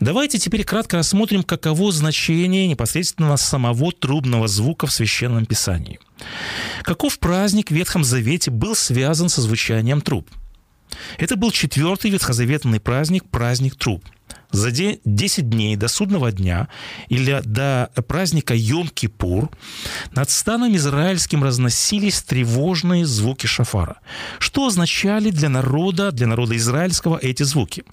Давайте 0.00 0.38
теперь 0.38 0.64
кратко 0.64 0.98
рассмотрим, 0.98 1.42
каково 1.42 1.92
значение 1.92 2.66
непосредственно 2.66 3.36
самого 3.36 3.92
трубного 3.92 4.48
звука 4.48 4.86
в 4.86 4.92
Священном 4.92 5.46
Писании. 5.46 5.98
Каков 6.82 7.18
праздник 7.18 7.70
в 7.70 7.74
Ветхом 7.74 8.04
Завете 8.04 8.50
был 8.50 8.74
связан 8.74 9.28
со 9.28 9.40
звучанием 9.40 10.00
труб? 10.00 10.28
Это 11.18 11.36
был 11.36 11.50
четвертый 11.50 12.10
ветхозаветный 12.10 12.80
праздник, 12.80 13.24
праздник 13.30 13.76
труб– 13.76 14.04
за 14.52 14.70
10 14.70 15.48
дней 15.48 15.76
до 15.76 15.88
судного 15.88 16.32
дня 16.32 16.68
или 17.08 17.40
до 17.44 17.90
праздника 18.08 18.54
Йом-Кипур 18.54 19.50
над 20.12 20.30
станом 20.30 20.74
израильским 20.76 21.44
разносились 21.44 22.22
тревожные 22.22 23.06
звуки 23.06 23.46
шафара. 23.46 24.00
Что 24.38 24.66
означали 24.66 25.30
для 25.30 25.48
народа, 25.48 26.10
для 26.10 26.26
народа 26.26 26.56
израильского 26.56 27.16
эти 27.16 27.44
звуки? 27.44 27.84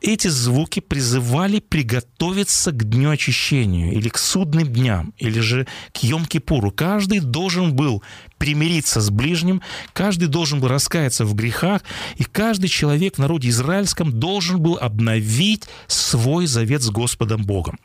Эти 0.00 0.28
звуки 0.28 0.80
призывали 0.80 1.60
приготовиться 1.60 2.72
к 2.72 2.84
дню 2.88 3.10
очищения 3.10 3.92
или 3.92 4.08
к 4.10 4.18
судным 4.18 4.66
дням, 4.66 5.14
или 5.18 5.40
же 5.40 5.66
к 5.92 6.04
Йом-Кипуру. 6.04 6.70
Каждый 6.70 7.20
должен 7.20 7.74
был 7.74 8.02
примириться 8.36 9.00
с 9.00 9.08
ближним, 9.10 9.62
каждый 9.94 10.28
должен 10.28 10.60
был 10.60 10.68
раскаяться 10.68 11.24
в 11.24 11.34
грехах, 11.34 11.82
и 12.16 12.24
каждый 12.24 12.68
человек 12.68 13.14
в 13.14 13.18
народе 13.18 13.48
израильском 13.48 14.12
должен 14.12 14.60
был 14.60 14.76
обновить 14.78 15.64
свой 15.86 16.46
завет 16.46 16.82
с 16.82 16.90
Господом 16.90 17.44
Богом. 17.44 17.78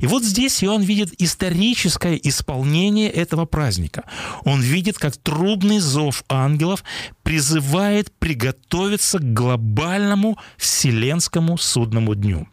И 0.00 0.06
вот 0.06 0.24
здесь 0.24 0.62
Иоанн 0.64 0.82
видит 0.82 1.12
историческое 1.18 2.18
исполнение 2.22 3.10
этого 3.10 3.44
праздника. 3.44 4.04
Он 4.44 4.60
видит, 4.60 4.98
как 4.98 5.16
трубный 5.16 5.78
зов 5.78 6.24
ангелов 6.28 6.84
призывает 7.22 8.12
приготовиться 8.18 9.18
к 9.18 9.32
глобальному 9.32 10.38
вселенскому 10.56 11.58
судному 11.58 12.14
дню. 12.14 12.48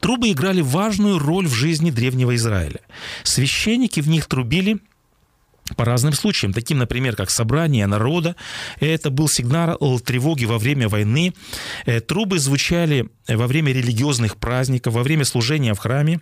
Трубы 0.00 0.30
играли 0.30 0.60
важную 0.60 1.18
роль 1.18 1.46
в 1.46 1.54
жизни 1.54 1.90
древнего 1.90 2.34
Израиля. 2.36 2.80
Священники 3.24 4.00
в 4.00 4.08
них 4.08 4.26
трубили 4.26 4.78
по 5.76 5.84
разным 5.84 6.12
случаям, 6.12 6.52
таким, 6.52 6.78
например, 6.78 7.16
как 7.16 7.30
собрание 7.30 7.86
народа. 7.86 8.36
Это 8.80 9.10
был 9.10 9.28
сигнал 9.28 10.00
тревоги 10.00 10.44
во 10.44 10.58
время 10.58 10.88
войны. 10.88 11.34
Э, 11.86 12.00
трубы 12.00 12.38
звучали 12.38 13.08
во 13.28 13.46
время 13.46 13.72
религиозных 13.72 14.36
праздников, 14.36 14.94
во 14.94 15.02
время 15.02 15.24
служения 15.24 15.74
в 15.74 15.78
храме. 15.78 16.20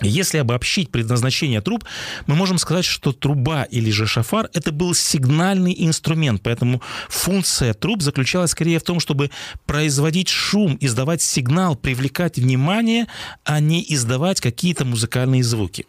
Если 0.00 0.38
обобщить 0.38 0.90
предназначение 0.90 1.60
труб, 1.60 1.84
мы 2.26 2.34
можем 2.34 2.58
сказать, 2.58 2.84
что 2.84 3.12
труба 3.12 3.64
или 3.64 3.90
же 3.90 4.06
шафар– 4.06 4.48
это 4.54 4.72
был 4.72 4.94
сигнальный 4.94 5.74
инструмент, 5.78 6.40
поэтому 6.42 6.82
функция 7.08 7.74
труб 7.74 8.02
заключалась 8.02 8.52
скорее 8.52 8.78
в 8.78 8.84
том, 8.84 9.00
чтобы 9.00 9.30
производить 9.66 10.28
шум, 10.28 10.78
издавать 10.80 11.20
сигнал, 11.20 11.76
привлекать 11.76 12.38
внимание, 12.38 13.06
а 13.44 13.60
не 13.60 13.84
издавать 13.86 14.40
какие-то 14.40 14.84
музыкальные 14.84 15.44
звуки. 15.44 15.86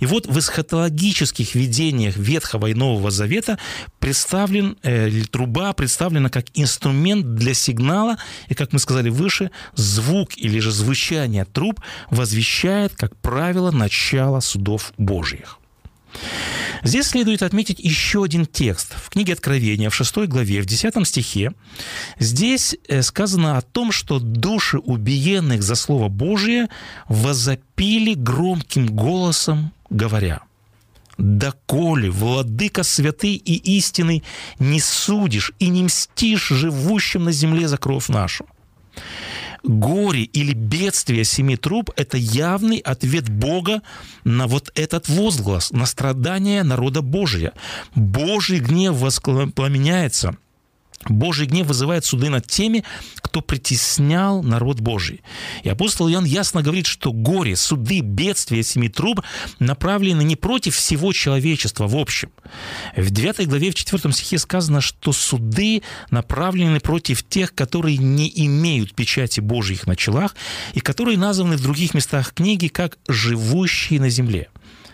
И 0.00 0.06
вот 0.06 0.26
в 0.26 0.38
эсхатологических 0.38 1.54
видениях 1.54 2.16
Ветхого 2.16 2.66
и 2.66 2.74
Нового 2.74 3.10
Завета 3.10 3.58
представлен, 3.98 4.76
э, 4.82 5.10
труба 5.30 5.72
представлена 5.72 6.28
как 6.28 6.46
инструмент 6.54 7.34
для 7.34 7.54
сигнала, 7.54 8.16
и, 8.48 8.54
как 8.54 8.72
мы 8.72 8.78
сказали 8.78 9.08
выше, 9.08 9.50
звук 9.74 10.36
или 10.36 10.58
же 10.58 10.70
звучание 10.70 11.44
труб 11.44 11.80
возвещает, 12.10 12.94
как 12.96 13.16
правило, 13.16 13.70
начало 13.70 14.40
судов 14.40 14.92
Божьих. 14.98 15.58
Здесь 16.82 17.06
следует 17.06 17.42
отметить 17.42 17.78
еще 17.78 18.24
один 18.24 18.46
текст. 18.46 18.94
В 18.94 19.10
книге 19.10 19.32
Откровения, 19.32 19.90
в 19.90 19.94
6 19.94 20.16
главе, 20.26 20.62
в 20.62 20.66
10 20.66 21.06
стихе, 21.06 21.52
здесь 22.18 22.76
э, 22.88 23.02
сказано 23.02 23.58
о 23.58 23.62
том, 23.62 23.92
что 23.92 24.18
души 24.18 24.78
убиенных 24.78 25.62
за 25.62 25.74
Слово 25.74 26.08
Божие 26.08 26.68
возопили 27.08 28.14
громким 28.14 28.86
голосом, 28.86 29.72
говоря, 29.90 30.40
«Доколе, 31.18 32.10
владыка 32.10 32.82
святый 32.82 33.34
и 33.34 33.54
истинный, 33.76 34.22
не 34.58 34.80
судишь 34.80 35.52
и 35.58 35.68
не 35.68 35.84
мстишь 35.84 36.48
живущим 36.48 37.24
на 37.24 37.32
земле 37.32 37.68
за 37.68 37.78
кровь 37.78 38.08
нашу?» 38.08 38.46
Горе 39.66 40.22
или 40.22 40.52
бедствие 40.52 41.24
семи 41.24 41.56
труб– 41.56 41.90
это 41.96 42.16
явный 42.16 42.78
ответ 42.78 43.28
Бога 43.28 43.82
на 44.24 44.46
вот 44.46 44.70
этот 44.74 45.08
возглас, 45.08 45.72
на 45.72 45.86
страдания 45.86 46.62
народа 46.62 47.02
Божия. 47.02 47.52
Божий 47.94 48.60
гнев 48.60 48.94
воспламеняется– 48.96 50.36
Божий 51.08 51.46
гнев 51.46 51.66
вызывает 51.66 52.04
суды 52.04 52.28
над 52.28 52.46
теми, 52.46 52.84
кто 53.16 53.40
притеснял 53.40 54.42
народ 54.42 54.80
Божий. 54.80 55.22
И 55.62 55.68
апостол 55.68 56.08
Иоанн 56.08 56.24
ясно 56.24 56.62
говорит, 56.62 56.86
что 56.86 57.12
горе, 57.12 57.56
суды, 57.56 58.00
бедствия 58.00 58.62
семи 58.62 58.88
труб 58.88 59.22
направлены 59.58 60.22
не 60.22 60.36
против 60.36 60.76
всего 60.76 61.12
человечества 61.12 61.86
в 61.86 61.96
общем. 61.96 62.30
В 62.96 63.10
9 63.10 63.48
главе, 63.48 63.70
в 63.70 63.74
4 63.74 64.12
стихе 64.12 64.38
сказано, 64.38 64.80
что 64.80 65.12
суды 65.12 65.82
направлены 66.10 66.80
против 66.80 67.22
тех, 67.22 67.54
которые 67.54 67.96
не 67.96 68.32
имеют 68.46 68.94
печати 68.94 69.40
Божьих 69.40 69.86
на 69.86 69.96
челах 69.96 70.34
и 70.74 70.80
которые 70.80 71.18
названы 71.18 71.56
в 71.56 71.62
других 71.62 71.94
местах 71.94 72.32
книги 72.34 72.68
как 72.68 72.98
«живущие 73.08 74.00
на 74.00 74.08
земле». 74.08 74.48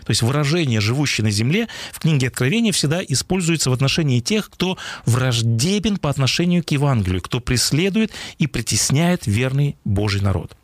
То 0.05 0.11
есть 0.11 0.21
выражение 0.21 0.81
«живущий 0.81 1.23
на 1.23 1.31
земле» 1.31 1.67
в 1.91 1.99
книге 1.99 2.27
Откровения 2.27 2.71
всегда 2.71 3.01
используется 3.03 3.69
в 3.69 3.73
отношении 3.73 4.19
тех, 4.19 4.49
кто 4.49 4.77
враждебен 5.05 5.97
по 5.97 6.09
отношению 6.09 6.63
к 6.63 6.71
Евангелию, 6.71 7.21
кто 7.21 7.39
преследует 7.39 8.11
и 8.37 8.47
притесняет 8.47 9.25
верный 9.25 9.77
Божий 9.83 10.21
народ. 10.21 10.55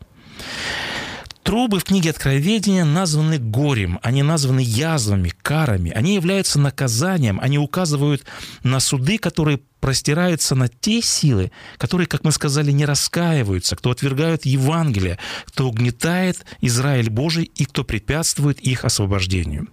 Трубы 1.42 1.80
в 1.80 1.84
книге 1.84 2.10
Откровения 2.10 2.84
названы 2.84 3.38
горем, 3.38 3.98
они 4.02 4.22
названы 4.22 4.60
язвами, 4.60 5.32
карами, 5.42 5.90
они 5.90 6.14
являются 6.14 6.60
наказанием, 6.60 7.40
они 7.40 7.58
указывают 7.58 8.24
на 8.62 8.78
суды, 8.78 9.18
которые 9.18 9.60
простираются 9.80 10.54
на 10.54 10.68
те 10.68 11.00
силы, 11.00 11.50
которые, 11.78 12.06
как 12.06 12.24
мы 12.24 12.32
сказали, 12.32 12.70
не 12.72 12.84
раскаиваются, 12.84 13.74
кто 13.74 13.90
отвергают 13.90 14.44
Евангелие, 14.44 15.18
кто 15.46 15.66
угнетает 15.66 16.44
Израиль 16.60 17.08
Божий 17.08 17.44
и 17.44 17.64
кто 17.64 17.84
препятствует 17.84 18.60
их 18.60 18.84
освобождению. 18.84 19.68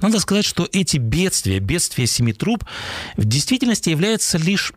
Надо 0.00 0.20
сказать, 0.20 0.44
что 0.44 0.68
эти 0.72 0.96
бедствия, 0.96 1.58
бедствия 1.58 2.06
семи 2.06 2.32
труб, 2.32 2.64
в 3.16 3.24
действительности 3.24 3.90
являются 3.90 4.38
лишь 4.38 4.72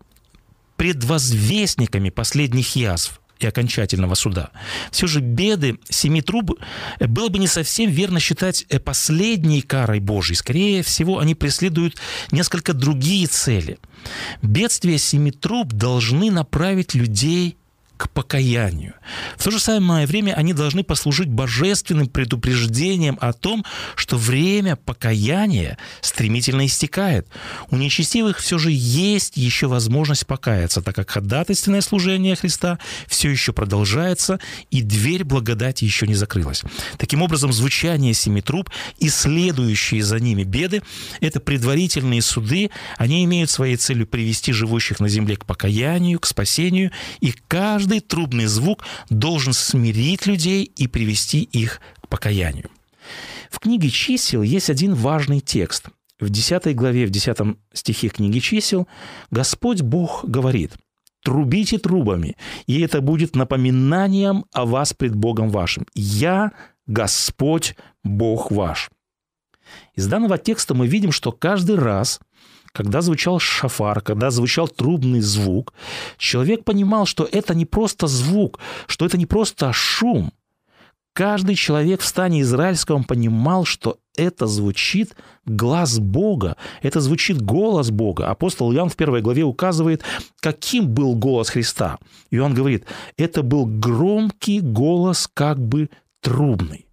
предвозвестниками 0.78 2.10
последних 2.10 2.76
язв 2.76 3.20
и 3.40 3.48
окончательного 3.48 4.16
суда. 4.16 4.52
Все 4.92 5.08
же 5.08 5.22
беды 5.22 5.80
семи 5.90 6.22
труб 6.22 6.60
э, 7.00 7.08
было 7.08 7.30
бы 7.30 7.40
не 7.40 7.48
совсем 7.48 7.90
верно 7.90 8.20
считать 8.20 8.66
э, 8.70 8.80
последней 8.80 9.62
карой 9.62 10.00
Божьей. 10.00 10.36
Скорее 10.36 10.84
всего, 10.84 11.20
они 11.20 11.36
преследуют 11.36 11.98
несколько 12.32 12.74
другие 12.74 13.28
цели. 13.28 13.80
Бедствия 14.42 14.98
семи 14.98 15.32
труб 15.32 15.74
должны 15.74 16.32
направить 16.32 16.94
людей 16.94 17.58
к 18.00 18.10
покаянию. 18.10 18.94
В 19.38 19.44
то 19.44 19.52
же 19.52 19.60
самое 19.60 20.08
время 20.08 20.32
они 20.32 20.54
должны 20.54 20.86
послужить 20.86 21.28
божественным 21.28 22.08
предупреждением 22.08 23.18
о 23.20 23.34
том, 23.34 23.66
что 23.96 24.16
время 24.16 24.78
покаяния 24.78 25.78
стремительно 26.00 26.66
истекает. 26.66 27.28
У 27.70 27.76
нечестивых 27.76 28.38
все 28.38 28.58
же 28.58 28.70
есть 28.72 29.36
еще 29.36 29.68
возможность 29.68 30.26
покаяться, 30.26 30.82
так 30.82 30.96
как 30.96 31.10
ходатайственное 31.10 31.82
служение 31.82 32.38
Христа 32.38 32.80
все 33.06 33.30
еще 33.30 33.52
продолжается, 33.52 34.40
и 34.72 34.82
дверь 34.82 35.26
благодати 35.26 35.84
еще 35.84 36.08
не 36.08 36.16
закрылась. 36.16 36.64
Таким 36.98 37.22
образом, 37.22 37.52
звучание 37.52 38.14
семи 38.14 38.42
труб 38.42 38.70
и 39.00 39.10
следующие 39.10 40.04
за 40.04 40.22
ними 40.22 40.46
беды– 40.46 40.84
это 41.20 41.42
предварительные 41.42 42.22
суды, 42.22 42.72
они 42.98 43.26
имеют 43.26 43.50
своей 43.50 43.76
целью 43.76 44.08
привести 44.08 44.54
живущих 44.54 45.02
на 45.02 45.10
земле 45.10 45.36
к 45.36 45.46
покаянию, 45.46 46.18
к 46.18 46.26
спасению, 46.26 46.92
и 47.20 47.34
каждый 47.50 47.89
Каждый 47.90 48.08
трубный 48.08 48.46
звук 48.46 48.86
должен 49.10 49.52
смирить 49.52 50.28
людей 50.28 50.64
и 50.64 50.86
привести 50.86 51.42
их 51.42 51.82
к 52.00 52.08
покаянию. 52.08 52.70
В 53.50 53.58
книге 53.58 53.90
чисел 53.90 54.44
есть 54.44 54.70
один 54.70 54.94
важный 54.94 55.40
текст. 55.40 55.88
В 56.20 56.30
10 56.30 56.76
главе, 56.76 57.08
в 57.08 57.10
10 57.10 57.58
стихе 57.74 58.10
книги 58.10 58.38
чисел 58.38 58.88
Господь 59.32 59.82
Бог 59.82 60.24
говорит 60.24 60.74
«Трубите 61.24 61.80
трубами, 61.80 62.38
и 62.68 62.80
это 62.82 63.02
будет 63.02 63.36
напоминанием 63.36 64.46
о 64.54 64.66
вас 64.68 64.94
пред 64.94 65.16
Богом 65.16 65.50
вашим. 65.50 65.88
Я 65.96 66.52
Господь 66.86 67.76
Бог 68.04 68.52
ваш». 68.52 68.92
Из 69.96 70.06
данного 70.06 70.38
текста 70.38 70.76
мы 70.76 70.86
видим, 70.86 71.12
что 71.12 71.32
каждый 71.32 71.78
раз, 71.78 72.20
когда 72.72 73.02
звучал 73.02 73.40
шафар, 73.40 74.02
когда 74.02 74.32
звучал 74.32 74.68
трубный 74.68 75.22
звук, 75.22 75.74
человек 76.18 76.64
понимал, 76.64 77.06
что 77.06 77.28
это 77.32 77.54
не 77.56 77.66
просто 77.66 78.08
звук, 78.08 78.60
что 78.88 79.06
это 79.06 79.18
не 79.18 79.26
просто 79.26 79.72
шум. 79.74 80.32
Каждый 81.14 81.56
человек 81.56 82.02
в 82.02 82.06
стане 82.06 82.42
израильском 82.42 83.04
понимал, 83.04 83.66
что 83.66 83.98
это 84.16 84.48
звучит 84.48 85.16
глаз 85.46 86.00
Бога, 86.00 86.56
это 86.82 87.02
звучит 87.02 87.42
голос 87.42 87.90
Бога. 87.90 88.30
Апостол 88.30 88.72
Иоанн 88.74 88.90
в 88.90 88.96
первой 88.96 89.22
главе 89.22 89.44
указывает, 89.44 90.04
каким 90.40 90.88
был 90.88 91.16
голос 91.16 91.50
Христа. 91.50 91.98
И 92.30 92.38
он 92.38 92.54
говорит, 92.54 92.86
это 93.18 93.44
был 93.44 93.66
громкий 93.66 94.62
голос, 94.62 95.30
как 95.34 95.60
бы 95.60 95.90
трубный. 96.22 96.86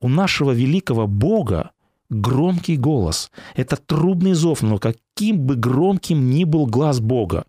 У 0.00 0.08
нашего 0.08 0.52
великого 0.52 1.06
Бога 1.06 1.72
громкий 2.10 2.76
голос. 2.76 3.30
Это 3.54 3.76
трубный 3.76 4.34
зов, 4.34 4.62
но 4.62 4.78
каким 4.78 5.38
бы 5.40 5.56
громким 5.56 6.30
ни 6.30 6.44
был 6.44 6.66
глаз 6.66 7.00
Бога, 7.00 7.44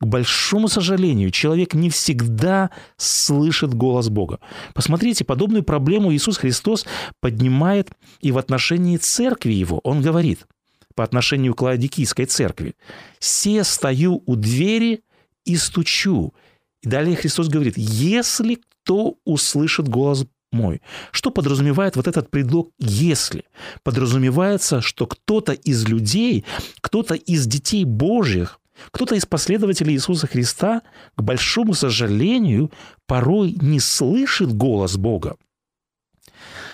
к 0.00 0.06
большому 0.06 0.68
сожалению, 0.68 1.30
человек 1.30 1.74
не 1.74 1.90
всегда 1.90 2.70
слышит 2.96 3.74
голос 3.74 4.08
Бога. 4.08 4.40
Посмотрите, 4.74 5.24
подобную 5.24 5.62
проблему 5.62 6.12
Иисус 6.12 6.36
Христос 6.36 6.86
поднимает 7.20 7.90
и 8.20 8.32
в 8.32 8.38
отношении 8.38 8.96
церкви 8.96 9.52
его. 9.52 9.80
Он 9.84 10.02
говорит 10.02 10.46
по 10.94 11.02
отношению 11.02 11.54
к 11.54 11.62
Ладикийской 11.62 12.26
церкви, 12.26 12.74
«Се 13.18 13.64
стою 13.64 14.22
у 14.26 14.36
двери 14.36 15.02
и 15.44 15.56
стучу». 15.56 16.34
И 16.82 16.88
далее 16.88 17.16
Христос 17.16 17.48
говорит, 17.48 17.74
«Если 17.76 18.60
кто 18.84 19.16
услышит 19.24 19.88
голос 19.88 20.26
мой. 20.54 20.80
Что 21.10 21.30
подразумевает 21.30 21.96
вот 21.96 22.08
этот 22.08 22.30
предлог 22.30 22.70
«если»? 22.78 23.44
Подразумевается, 23.82 24.80
что 24.80 25.06
кто-то 25.06 25.52
из 25.52 25.86
людей, 25.86 26.44
кто-то 26.80 27.14
из 27.14 27.46
детей 27.46 27.84
Божьих, 27.84 28.60
кто-то 28.90 29.14
из 29.14 29.26
последователей 29.26 29.94
Иисуса 29.94 30.26
Христа, 30.26 30.82
к 31.16 31.22
большому 31.22 31.74
сожалению, 31.74 32.70
порой 33.06 33.56
не 33.60 33.80
слышит 33.80 34.52
голос 34.52 34.96
Бога. 34.96 35.36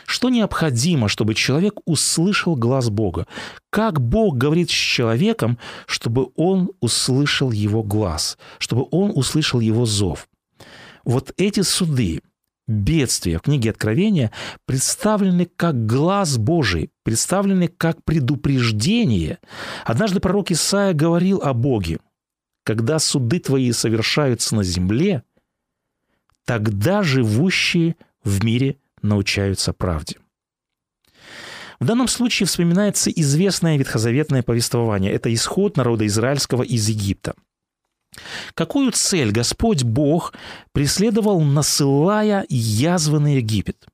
Что 0.06 0.28
необходимо, 0.28 1.08
чтобы 1.08 1.34
человек 1.34 1.74
услышал 1.84 2.56
глаз 2.56 2.90
Бога? 2.90 3.28
Как 3.70 4.00
Бог 4.00 4.36
говорит 4.36 4.68
с 4.68 4.72
человеком, 4.72 5.56
чтобы 5.86 6.30
он 6.34 6.72
услышал 6.80 7.52
его 7.52 7.84
глаз, 7.84 8.36
чтобы 8.58 8.88
он 8.90 9.12
услышал 9.14 9.60
его 9.60 9.86
зов? 9.86 10.28
Вот 11.04 11.32
эти 11.36 11.62
суды, 11.62 12.22
бедствия 12.70 13.38
в 13.38 13.42
книге 13.42 13.70
Откровения 13.70 14.30
представлены 14.64 15.46
как 15.56 15.86
глаз 15.86 16.38
Божий, 16.38 16.90
представлены 17.02 17.68
как 17.68 18.02
предупреждение. 18.04 19.38
Однажды 19.84 20.20
пророк 20.20 20.50
Исаия 20.50 20.94
говорил 20.94 21.40
о 21.42 21.52
Боге. 21.52 21.98
«Когда 22.64 22.98
суды 22.98 23.40
твои 23.40 23.72
совершаются 23.72 24.54
на 24.54 24.62
земле, 24.62 25.22
тогда 26.44 27.02
живущие 27.02 27.96
в 28.22 28.44
мире 28.44 28.76
научаются 29.02 29.72
правде». 29.72 30.16
В 31.80 31.86
данном 31.86 32.08
случае 32.08 32.46
вспоминается 32.46 33.10
известное 33.10 33.78
ветхозаветное 33.78 34.42
повествование. 34.42 35.12
Это 35.12 35.32
исход 35.32 35.78
народа 35.78 36.06
израильского 36.06 36.62
из 36.62 36.88
Египта– 36.88 37.34
Какую 38.54 38.92
цель 38.92 39.30
Господь 39.30 39.82
Бог 39.84 40.34
преследовал, 40.72 41.40
насылая 41.40 42.44
язвы 42.48 43.20
на 43.20 43.36
Египет? 43.36 43.86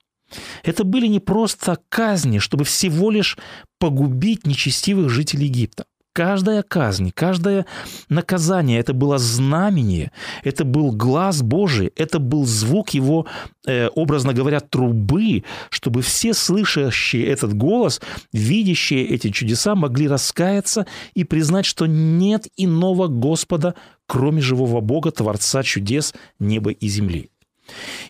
Это 0.62 0.84
были 0.84 1.06
не 1.06 1.20
просто 1.20 1.78
казни, 1.88 2.38
чтобы 2.38 2.64
всего 2.64 3.10
лишь 3.10 3.38
погубить 3.78 4.46
нечестивых 4.46 5.10
жителей 5.10 5.46
Египта. 5.46 5.86
Каждая 6.16 6.62
казнь, 6.62 7.12
каждое 7.14 7.66
наказание– 8.08 8.78
это 8.80 8.94
было 8.94 9.18
знамение, 9.18 10.12
это 10.44 10.64
был 10.64 10.90
глаз 10.90 11.42
Божий, 11.42 11.92
это 11.94 12.18
был 12.18 12.46
звук 12.46 12.94
его, 12.94 13.26
э, 13.66 13.88
образно 13.88 14.32
говоря, 14.32 14.60
трубы, 14.60 15.44
чтобы 15.68 16.00
все 16.00 16.32
слышащие 16.32 17.26
этот 17.26 17.52
голос, 17.52 18.00
видящие 18.32 19.06
эти 19.06 19.28
чудеса, 19.28 19.74
могли 19.74 20.08
раскаяться 20.08 20.86
и 21.12 21.22
признать, 21.24 21.66
что 21.66 21.84
нет 21.84 22.48
иного 22.56 23.08
Господа, 23.08 23.74
кроме 24.06 24.40
живого 24.40 24.80
Бога, 24.80 25.10
Творца 25.10 25.62
чудес 25.62 26.14
неба 26.38 26.70
и 26.70 26.88
земли. 26.88 27.28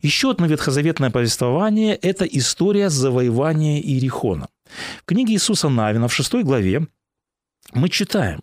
Еще 0.00 0.30
одно 0.30 0.46
ветхозаветное 0.46 1.10
повествование– 1.10 1.96
это 2.02 2.24
история 2.24 2.88
завоевания 2.88 3.80
Иерихона. 3.80 4.46
В 5.02 5.06
книге 5.06 5.32
Иисуса 5.34 5.68
Навина 5.68 6.06
в 6.06 6.14
6 6.14 6.44
главе 6.44 6.86
мы 7.72 7.88
читаем, 7.88 8.40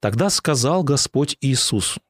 «Тогда 0.00 0.30
сказал 0.30 0.82
Господь 0.82 1.36
Иисусу, 1.40 2.00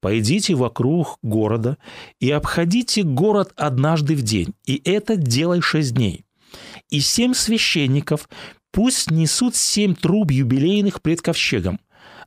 «Пойдите 0.00 0.54
вокруг 0.54 1.18
города 1.22 1.78
и 2.18 2.30
обходите 2.30 3.04
город 3.04 3.52
однажды 3.56 4.16
в 4.16 4.22
день, 4.22 4.54
и 4.66 4.80
это 4.84 5.16
делай 5.16 5.60
шесть 5.60 5.94
дней. 5.94 6.24
И 6.90 7.00
семь 7.00 7.34
священников 7.34 8.28
пусть 8.72 9.10
несут 9.10 9.54
семь 9.54 9.94
труб 9.94 10.32
юбилейных 10.32 11.00
пред 11.02 11.22
ковчегом, 11.22 11.78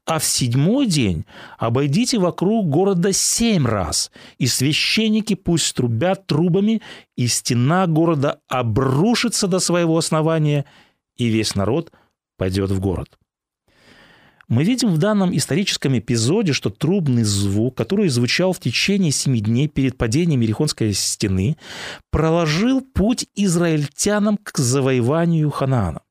а 0.05 0.19
в 0.19 0.25
седьмой 0.25 0.87
день 0.87 1.25
обойдите 1.57 2.17
вокруг 2.17 2.69
города 2.69 3.11
семь 3.11 3.65
раз, 3.65 4.09
и 4.37 4.47
священники 4.47 5.33
пусть 5.33 5.75
трубят 5.75 6.27
трубами, 6.27 6.81
и 7.17 7.27
стена 7.27 7.87
города 7.87 8.39
обрушится 8.47 9.47
до 9.47 9.59
своего 9.59 9.97
основания, 9.97 10.63
и 11.17 11.27
весь 11.27 11.55
народ 11.55 11.91
пойдет 12.37 12.71
в 12.71 12.79
город». 12.79 13.17
Мы 14.47 14.63
видим 14.63 14.89
в 14.89 14.97
данном 14.99 15.35
историческом 15.35 15.97
эпизоде, 15.97 16.53
что 16.53 16.69
трубный 16.69 17.23
звук, 17.23 17.75
который 17.75 18.09
звучал 18.09 18.53
в 18.53 18.59
течение 18.59 19.11
семи 19.11 19.41
дней 19.41 19.67
перед 19.67 19.97
падением 19.97 20.41
Ерихонской 20.41 20.93
стены, 20.93 21.57
проложил 22.11 22.81
путь 22.81 23.25
израильтянам 23.35 24.37
к 24.37 24.57
завоеванию 24.57 25.49
Ханаана. 25.49 26.01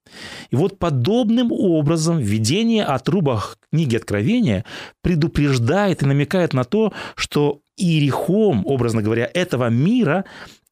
И 0.51 0.57
вот 0.57 0.79
подобным 0.79 1.51
образом 1.51 2.19
видение 2.19 2.85
о 2.85 2.99
трубах 2.99 3.57
книги 3.71 3.97
Откровения 3.97 4.65
предупреждает 5.03 6.03
и 6.03 6.07
намекает 6.07 6.53
на 6.53 6.65
то, 6.65 6.93
что 7.17 7.61
Иерихом, 7.77 8.65
образно 8.67 9.03
говоря, 9.03 9.29
этого 9.33 9.69
мира 9.69 10.25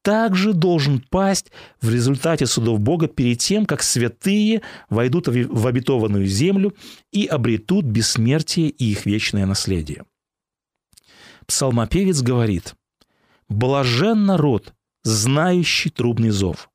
также 0.02 0.52
должен 0.52 1.00
пасть 1.00 1.50
в 1.80 1.88
результате 1.88 2.46
судов 2.46 2.80
Бога 2.80 3.08
перед 3.08 3.38
тем, 3.38 3.66
как 3.66 3.82
святые 3.82 4.62
войдут 4.90 5.28
в 5.28 5.66
обетованную 5.66 6.26
землю 6.26 6.74
и 7.12 7.26
обретут 7.26 7.84
бессмертие 7.84 8.68
и 8.68 8.90
их 8.90 9.06
вечное 9.06 9.46
наследие. 9.46 10.04
Псалмопевец 11.46 12.20
говорит, 12.20 12.74
«Блажен 13.48 14.26
народ, 14.26 14.74
знающий 15.04 15.90
трубный 15.90 16.30
зов». 16.30 16.68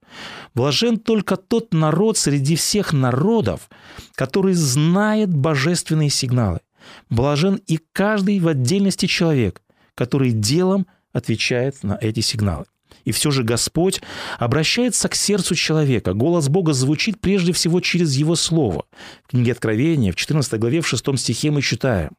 Блажен 0.53 0.97
только 0.97 1.35
тот 1.35 1.73
народ 1.73 2.17
среди 2.17 2.55
всех 2.55 2.93
народов, 2.93 3.69
который 4.15 4.53
знает 4.53 5.35
божественные 5.35 6.09
сигналы. 6.09 6.61
Блажен 7.09 7.55
и 7.67 7.77
каждый 7.91 8.39
в 8.39 8.47
отдельности 8.47 9.05
человек, 9.05 9.61
который 9.95 10.31
делом 10.31 10.87
отвечает 11.11 11.83
на 11.83 11.97
эти 11.99 12.21
сигналы. 12.21 12.65
И 13.05 13.11
все 13.11 13.31
же 13.31 13.43
Господь 13.43 14.01
обращается 14.37 15.07
к 15.07 15.15
сердцу 15.15 15.55
человека. 15.55 16.13
Голос 16.13 16.49
Бога 16.49 16.73
звучит 16.73 17.21
прежде 17.21 17.53
всего 17.53 17.79
через 17.79 18.15
Его 18.15 18.35
Слово. 18.35 18.85
В 19.23 19.29
книге 19.29 19.53
Откровения, 19.53 20.11
в 20.11 20.15
14 20.15 20.59
главе, 20.59 20.81
в 20.81 20.87
6 20.87 21.17
стихе 21.17 21.51
мы 21.51 21.61
читаем. 21.61 22.11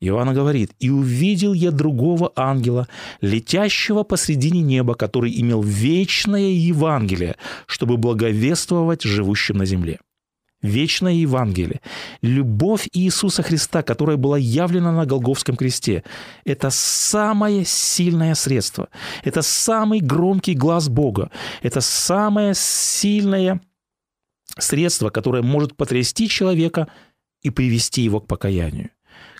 Иоанна 0.00 0.34
говорит, 0.34 0.72
«И 0.78 0.90
увидел 0.90 1.54
я 1.54 1.70
другого 1.70 2.30
ангела, 2.36 2.86
летящего 3.22 4.02
посредине 4.02 4.60
неба, 4.60 4.94
который 4.94 5.40
имел 5.40 5.62
вечное 5.62 6.50
Евангелие, 6.50 7.36
чтобы 7.66 7.96
благовествовать 7.96 9.02
живущим 9.02 9.56
на 9.56 9.64
земле». 9.64 9.98
Вечное 10.66 11.12
Евангелие, 11.12 11.80
любовь 12.22 12.88
Иисуса 12.92 13.42
Христа, 13.42 13.82
которая 13.82 14.16
была 14.16 14.36
явлена 14.36 14.92
на 14.92 15.06
Голговском 15.06 15.56
кресте, 15.56 16.02
это 16.44 16.70
самое 16.70 17.64
сильное 17.64 18.34
средство, 18.34 18.88
это 19.24 19.42
самый 19.42 20.00
громкий 20.00 20.54
глаз 20.54 20.88
Бога, 20.88 21.30
это 21.62 21.80
самое 21.80 22.52
сильное 22.54 23.60
средство, 24.58 25.10
которое 25.10 25.42
может 25.42 25.76
потрясти 25.76 26.28
человека 26.28 26.88
и 27.42 27.50
привести 27.50 28.02
его 28.02 28.20
к 28.20 28.26
покаянию 28.26 28.90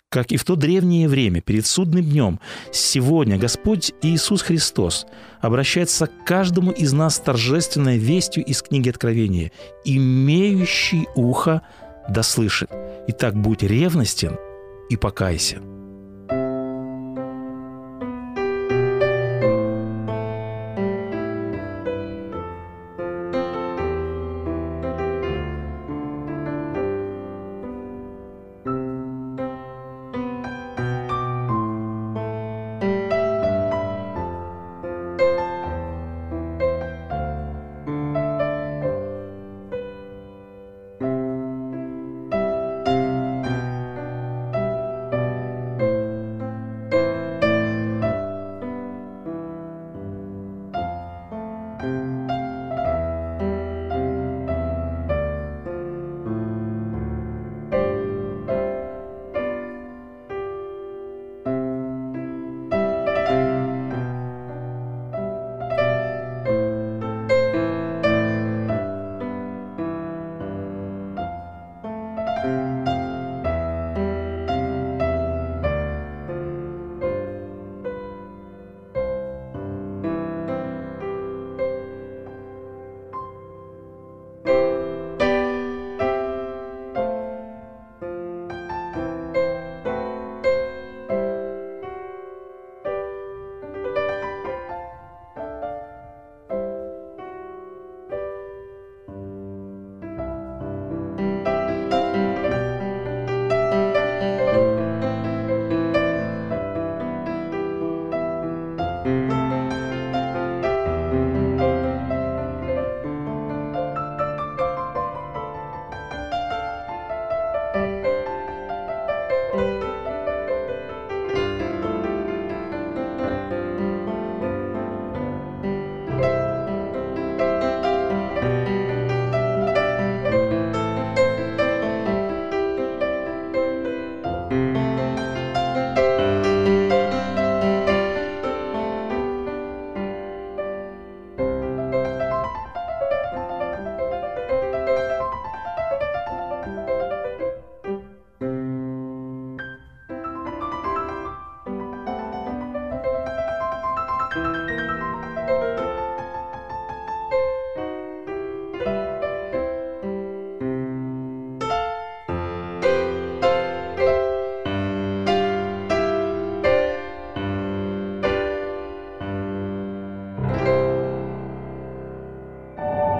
как 0.08 0.32
и 0.32 0.36
в 0.36 0.44
то 0.44 0.56
древнее 0.56 1.08
время, 1.08 1.40
перед 1.40 1.66
судным 1.66 2.04
днем, 2.04 2.40
сегодня 2.72 3.38
Господь 3.38 3.92
Иисус 4.02 4.42
Христос 4.42 5.06
обращается 5.40 6.06
к 6.06 6.24
каждому 6.24 6.70
из 6.70 6.92
нас 6.92 7.18
торжественной 7.18 7.98
вестью 7.98 8.44
из 8.44 8.62
книги 8.62 8.88
Откровения. 8.88 9.52
«Имеющий 9.84 11.06
ухо 11.14 11.62
да 12.08 12.22
слышит». 12.22 12.70
Итак, 13.08 13.34
будь 13.36 13.62
ревностен 13.62 14.36
и 14.88 14.96
покайся. 14.96 15.60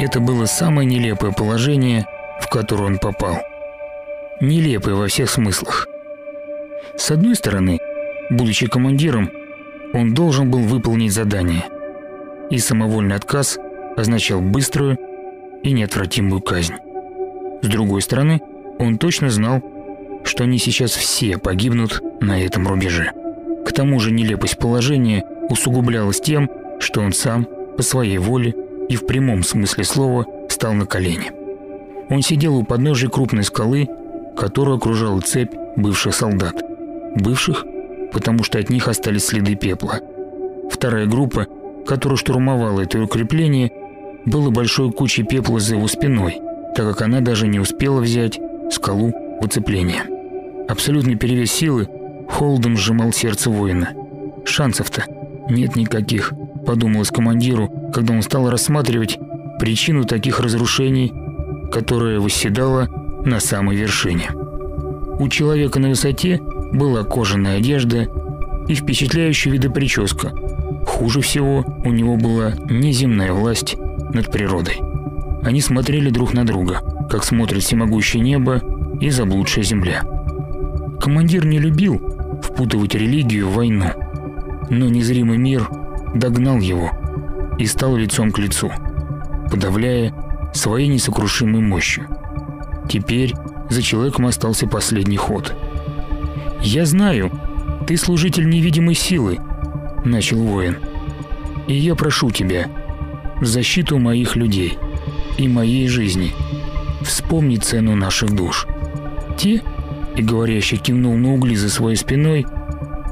Это 0.07 0.21
было 0.21 0.45
самое 0.45 0.87
нелепое 0.87 1.33
положение, 1.33 2.07
в 2.41 2.49
которое 2.49 2.85
он 2.85 2.99
попал. 2.99 3.41
Нелепое 4.41 4.95
во 4.95 5.09
всех 5.09 5.29
смыслах. 5.29 5.89
С 6.97 7.11
одной 7.11 7.35
стороны, 7.35 7.81
будучи 8.31 8.69
командиром, 8.69 9.33
он 9.93 10.15
должен 10.15 10.49
был 10.49 10.61
выполнить 10.61 11.13
задание. 11.13 11.65
И 12.51 12.59
самовольный 12.59 13.17
отказ 13.17 13.59
означал 13.97 14.41
быструю 14.41 14.97
и 15.65 15.73
неотвратимую 15.73 16.41
казнь. 16.41 16.75
С 17.63 17.67
другой 17.67 18.01
стороны, 18.01 18.41
он 18.79 18.99
точно 18.99 19.29
знал, 19.29 19.61
что 20.23 20.45
они 20.45 20.59
сейчас 20.59 20.93
все 20.93 21.37
погибнут 21.37 22.01
на 22.21 22.41
этом 22.41 22.69
рубеже. 22.69 23.11
К 23.67 23.73
тому 23.73 23.99
же 23.99 24.13
нелепость 24.13 24.59
положения 24.59 25.25
усугублялась 25.51 26.21
тем, 26.21 26.49
что 26.79 27.01
он 27.01 27.13
сам, 27.13 27.49
по 27.77 27.83
своей 27.83 28.19
воле, 28.19 28.55
и 28.89 28.97
в 28.97 29.07
прямом 29.07 29.43
смысле 29.43 29.85
слова 29.85 30.27
стал 30.49 30.75
на 30.75 30.87
колени. 30.87 31.33
Он 32.09 32.23
сидел 32.23 32.57
у 32.57 32.65
подножия 32.65 33.11
крупной 33.11 33.45
скалы, 33.45 33.89
которую 34.37 34.77
окружала 34.77 35.21
цепь 35.21 35.53
бывших 35.77 36.15
солдат. 36.15 36.63
Бывших, 37.17 37.65
потому 38.13 38.45
что 38.45 38.59
от 38.59 38.71
них 38.71 38.89
остались 38.89 39.27
следы 39.27 39.55
пепла. 39.55 40.01
Вторая 40.71 41.07
группа, 41.07 41.47
которая 41.87 42.17
штурмовала 42.17 42.81
это 42.81 43.01
укрепление, 43.01 43.73
была 44.25 44.51
большой 44.51 44.93
кучей 44.93 45.23
пепла 45.23 45.59
за 45.61 45.77
его 45.77 45.89
спиной, 45.89 46.41
так 46.75 46.87
как 46.89 47.03
она 47.03 47.21
даже 47.21 47.47
не 47.47 47.59
успела 47.59 48.01
взять 48.01 48.39
скалу 48.71 49.13
в 49.41 49.45
оцепление. 49.45 50.03
Абсолютный 50.69 51.15
перевес 51.15 51.53
силы 51.53 51.89
холодом 52.29 52.77
сжимал 52.77 53.13
сердце 53.13 53.51
воина. 53.51 53.95
Шансов-то 54.45 55.05
нет 55.49 55.77
никаких. 55.77 56.33
Подумалось 56.67 57.11
командиру, 57.11 57.71
когда 57.95 58.13
он 58.13 58.23
стал 58.23 58.51
рассматривать 58.51 59.19
причину 59.59 60.05
таких 60.05 60.41
разрушений, 60.41 61.13
которая 61.73 62.21
восседала 62.21 62.89
на 63.25 63.41
самой 63.41 63.77
вершине. 63.77 64.31
У 65.19 65.29
человека 65.29 65.79
на 65.81 65.89
высоте 65.89 66.41
была 66.73 67.05
кожаная 67.05 67.59
одежда 67.59 68.07
и 68.69 68.75
впечатляющая 68.75 69.53
вида 69.53 69.71
прическа. 69.71 70.33
Хуже 70.87 71.21
всего 71.21 71.65
у 71.85 71.91
него 71.91 72.17
была 72.17 72.53
неземная 72.69 73.33
власть 73.33 73.77
над 74.13 74.31
природой. 74.31 74.79
Они 75.43 75.61
смотрели 75.61 76.11
друг 76.11 76.35
на 76.35 76.45
друга, 76.45 76.81
как 77.09 77.25
смотрит 77.25 77.63
всемогущее 77.63 78.23
небо 78.23 78.63
и 79.01 79.11
заблудшая 79.11 79.65
земля. 79.65 80.03
Командир 81.01 81.47
не 81.47 81.59
любил 81.59 82.01
впутывать 82.43 82.95
религию 82.95 83.49
в 83.49 83.55
войну, 83.55 83.87
но 84.71 84.89
незримый 84.89 85.39
мир 85.39 85.69
догнал 86.19 86.59
его 86.59 86.91
и 87.59 87.67
стал 87.67 87.97
лицом 87.97 88.31
к 88.33 88.39
лицу, 88.39 88.71
подавляя 89.51 90.15
своей 90.55 90.89
несокрушимой 90.89 91.61
мощью. 91.61 92.07
Теперь 92.89 93.35
за 93.69 93.83
человеком 93.83 94.27
остался 94.27 94.67
последний 94.67 95.17
ход. 95.17 95.55
«Я 96.63 96.87
знаю, 96.87 97.31
ты 97.87 97.97
служитель 97.97 98.49
невидимой 98.49 98.95
силы»,— 98.95 99.39
начал 100.05 100.39
воин. 100.39 100.79
«И 101.67 101.75
я 101.75 101.95
прошу 101.95 102.31
тебя, 102.31 102.69
в 103.41 103.45
защиту 103.45 103.99
моих 103.99 104.37
людей 104.37 104.79
и 105.37 105.49
моей 105.49 105.89
жизни, 105.89 106.33
вспомни 107.03 107.57
цену 107.57 107.95
наших 107.95 108.35
душ. 108.35 108.67
Те, 109.37 109.63
и 110.17 110.23
говорящий 110.23 110.79
кивнул 110.79 111.17
на 111.17 111.35
угли 111.35 111.55
за 111.55 111.69
своей 111.69 111.97
спиной, 111.97 112.47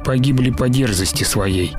погибли 0.05 0.51
по 0.51 0.69
дерзости 0.69 1.25
своей. 1.25 1.77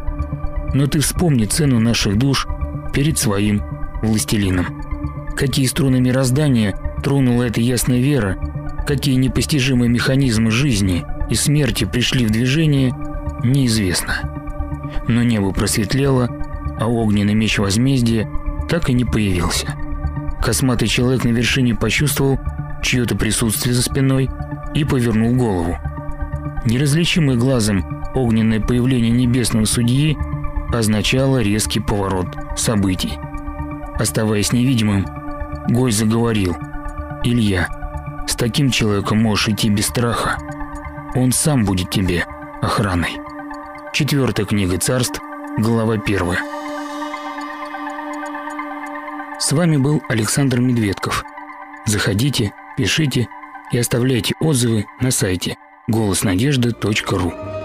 Но 0.75 0.87
ты 0.87 0.99
вспомни 0.99 1.45
цену 1.45 1.79
наших 1.79 2.17
душ 2.17 2.45
перед 2.93 3.17
своим 3.17 3.63
властелином. 4.03 4.65
Какие 5.37 5.67
струны 5.67 6.01
мироздания 6.01 6.77
тронула 7.01 7.43
эта 7.43 7.61
ясная 7.61 8.01
вера, 8.01 8.37
какие 8.85 9.15
непостижимые 9.15 9.87
механизмы 9.87 10.51
жизни 10.51 11.05
и 11.29 11.35
смерти 11.35 11.85
пришли 11.85 12.25
в 12.25 12.31
движение, 12.31 12.93
неизвестно. 13.41 14.15
Но 15.07 15.23
небо 15.23 15.53
просветлело, 15.53 16.27
а 16.77 16.87
огненный 16.87 17.35
меч 17.35 17.57
возмездия 17.57 18.29
так 18.67 18.89
и 18.89 18.93
не 18.93 19.05
появился. 19.05 19.67
Косматый 20.41 20.89
человек 20.89 21.23
на 21.23 21.29
вершине 21.29 21.73
почувствовал 21.73 22.37
чье-то 22.83 23.15
присутствие 23.15 23.73
за 23.73 23.81
спиной 23.81 24.29
и 24.73 24.83
повернул 24.83 25.35
голову. 25.35 25.77
Неразличимый 26.65 27.37
глазом 27.37 27.85
огненное 28.13 28.59
появление 28.59 29.11
небесного 29.11 29.63
судьи 29.63 30.17
означало 30.79 31.41
резкий 31.41 31.79
поворот 31.79 32.27
событий. 32.55 33.17
Оставаясь 33.97 34.51
невидимым, 34.51 35.05
гость 35.69 35.97
заговорил. 35.97 36.55
«Илья, 37.23 37.67
с 38.27 38.35
таким 38.35 38.69
человеком 38.69 39.21
можешь 39.21 39.49
идти 39.49 39.69
без 39.69 39.87
страха. 39.87 40.37
Он 41.15 41.31
сам 41.31 41.65
будет 41.65 41.89
тебе 41.89 42.25
охраной». 42.61 43.17
Четвертая 43.93 44.45
книга 44.45 44.77
царств, 44.77 45.21
глава 45.57 45.97
первая. 45.97 46.39
С 49.39 49.51
вами 49.51 49.77
был 49.77 50.01
Александр 50.09 50.59
Медведков. 50.59 51.23
Заходите, 51.85 52.53
пишите 52.77 53.27
и 53.71 53.77
оставляйте 53.77 54.33
отзывы 54.39 54.85
на 54.99 55.11
сайте 55.11 55.57
голоснадежды.ру. 55.87 57.64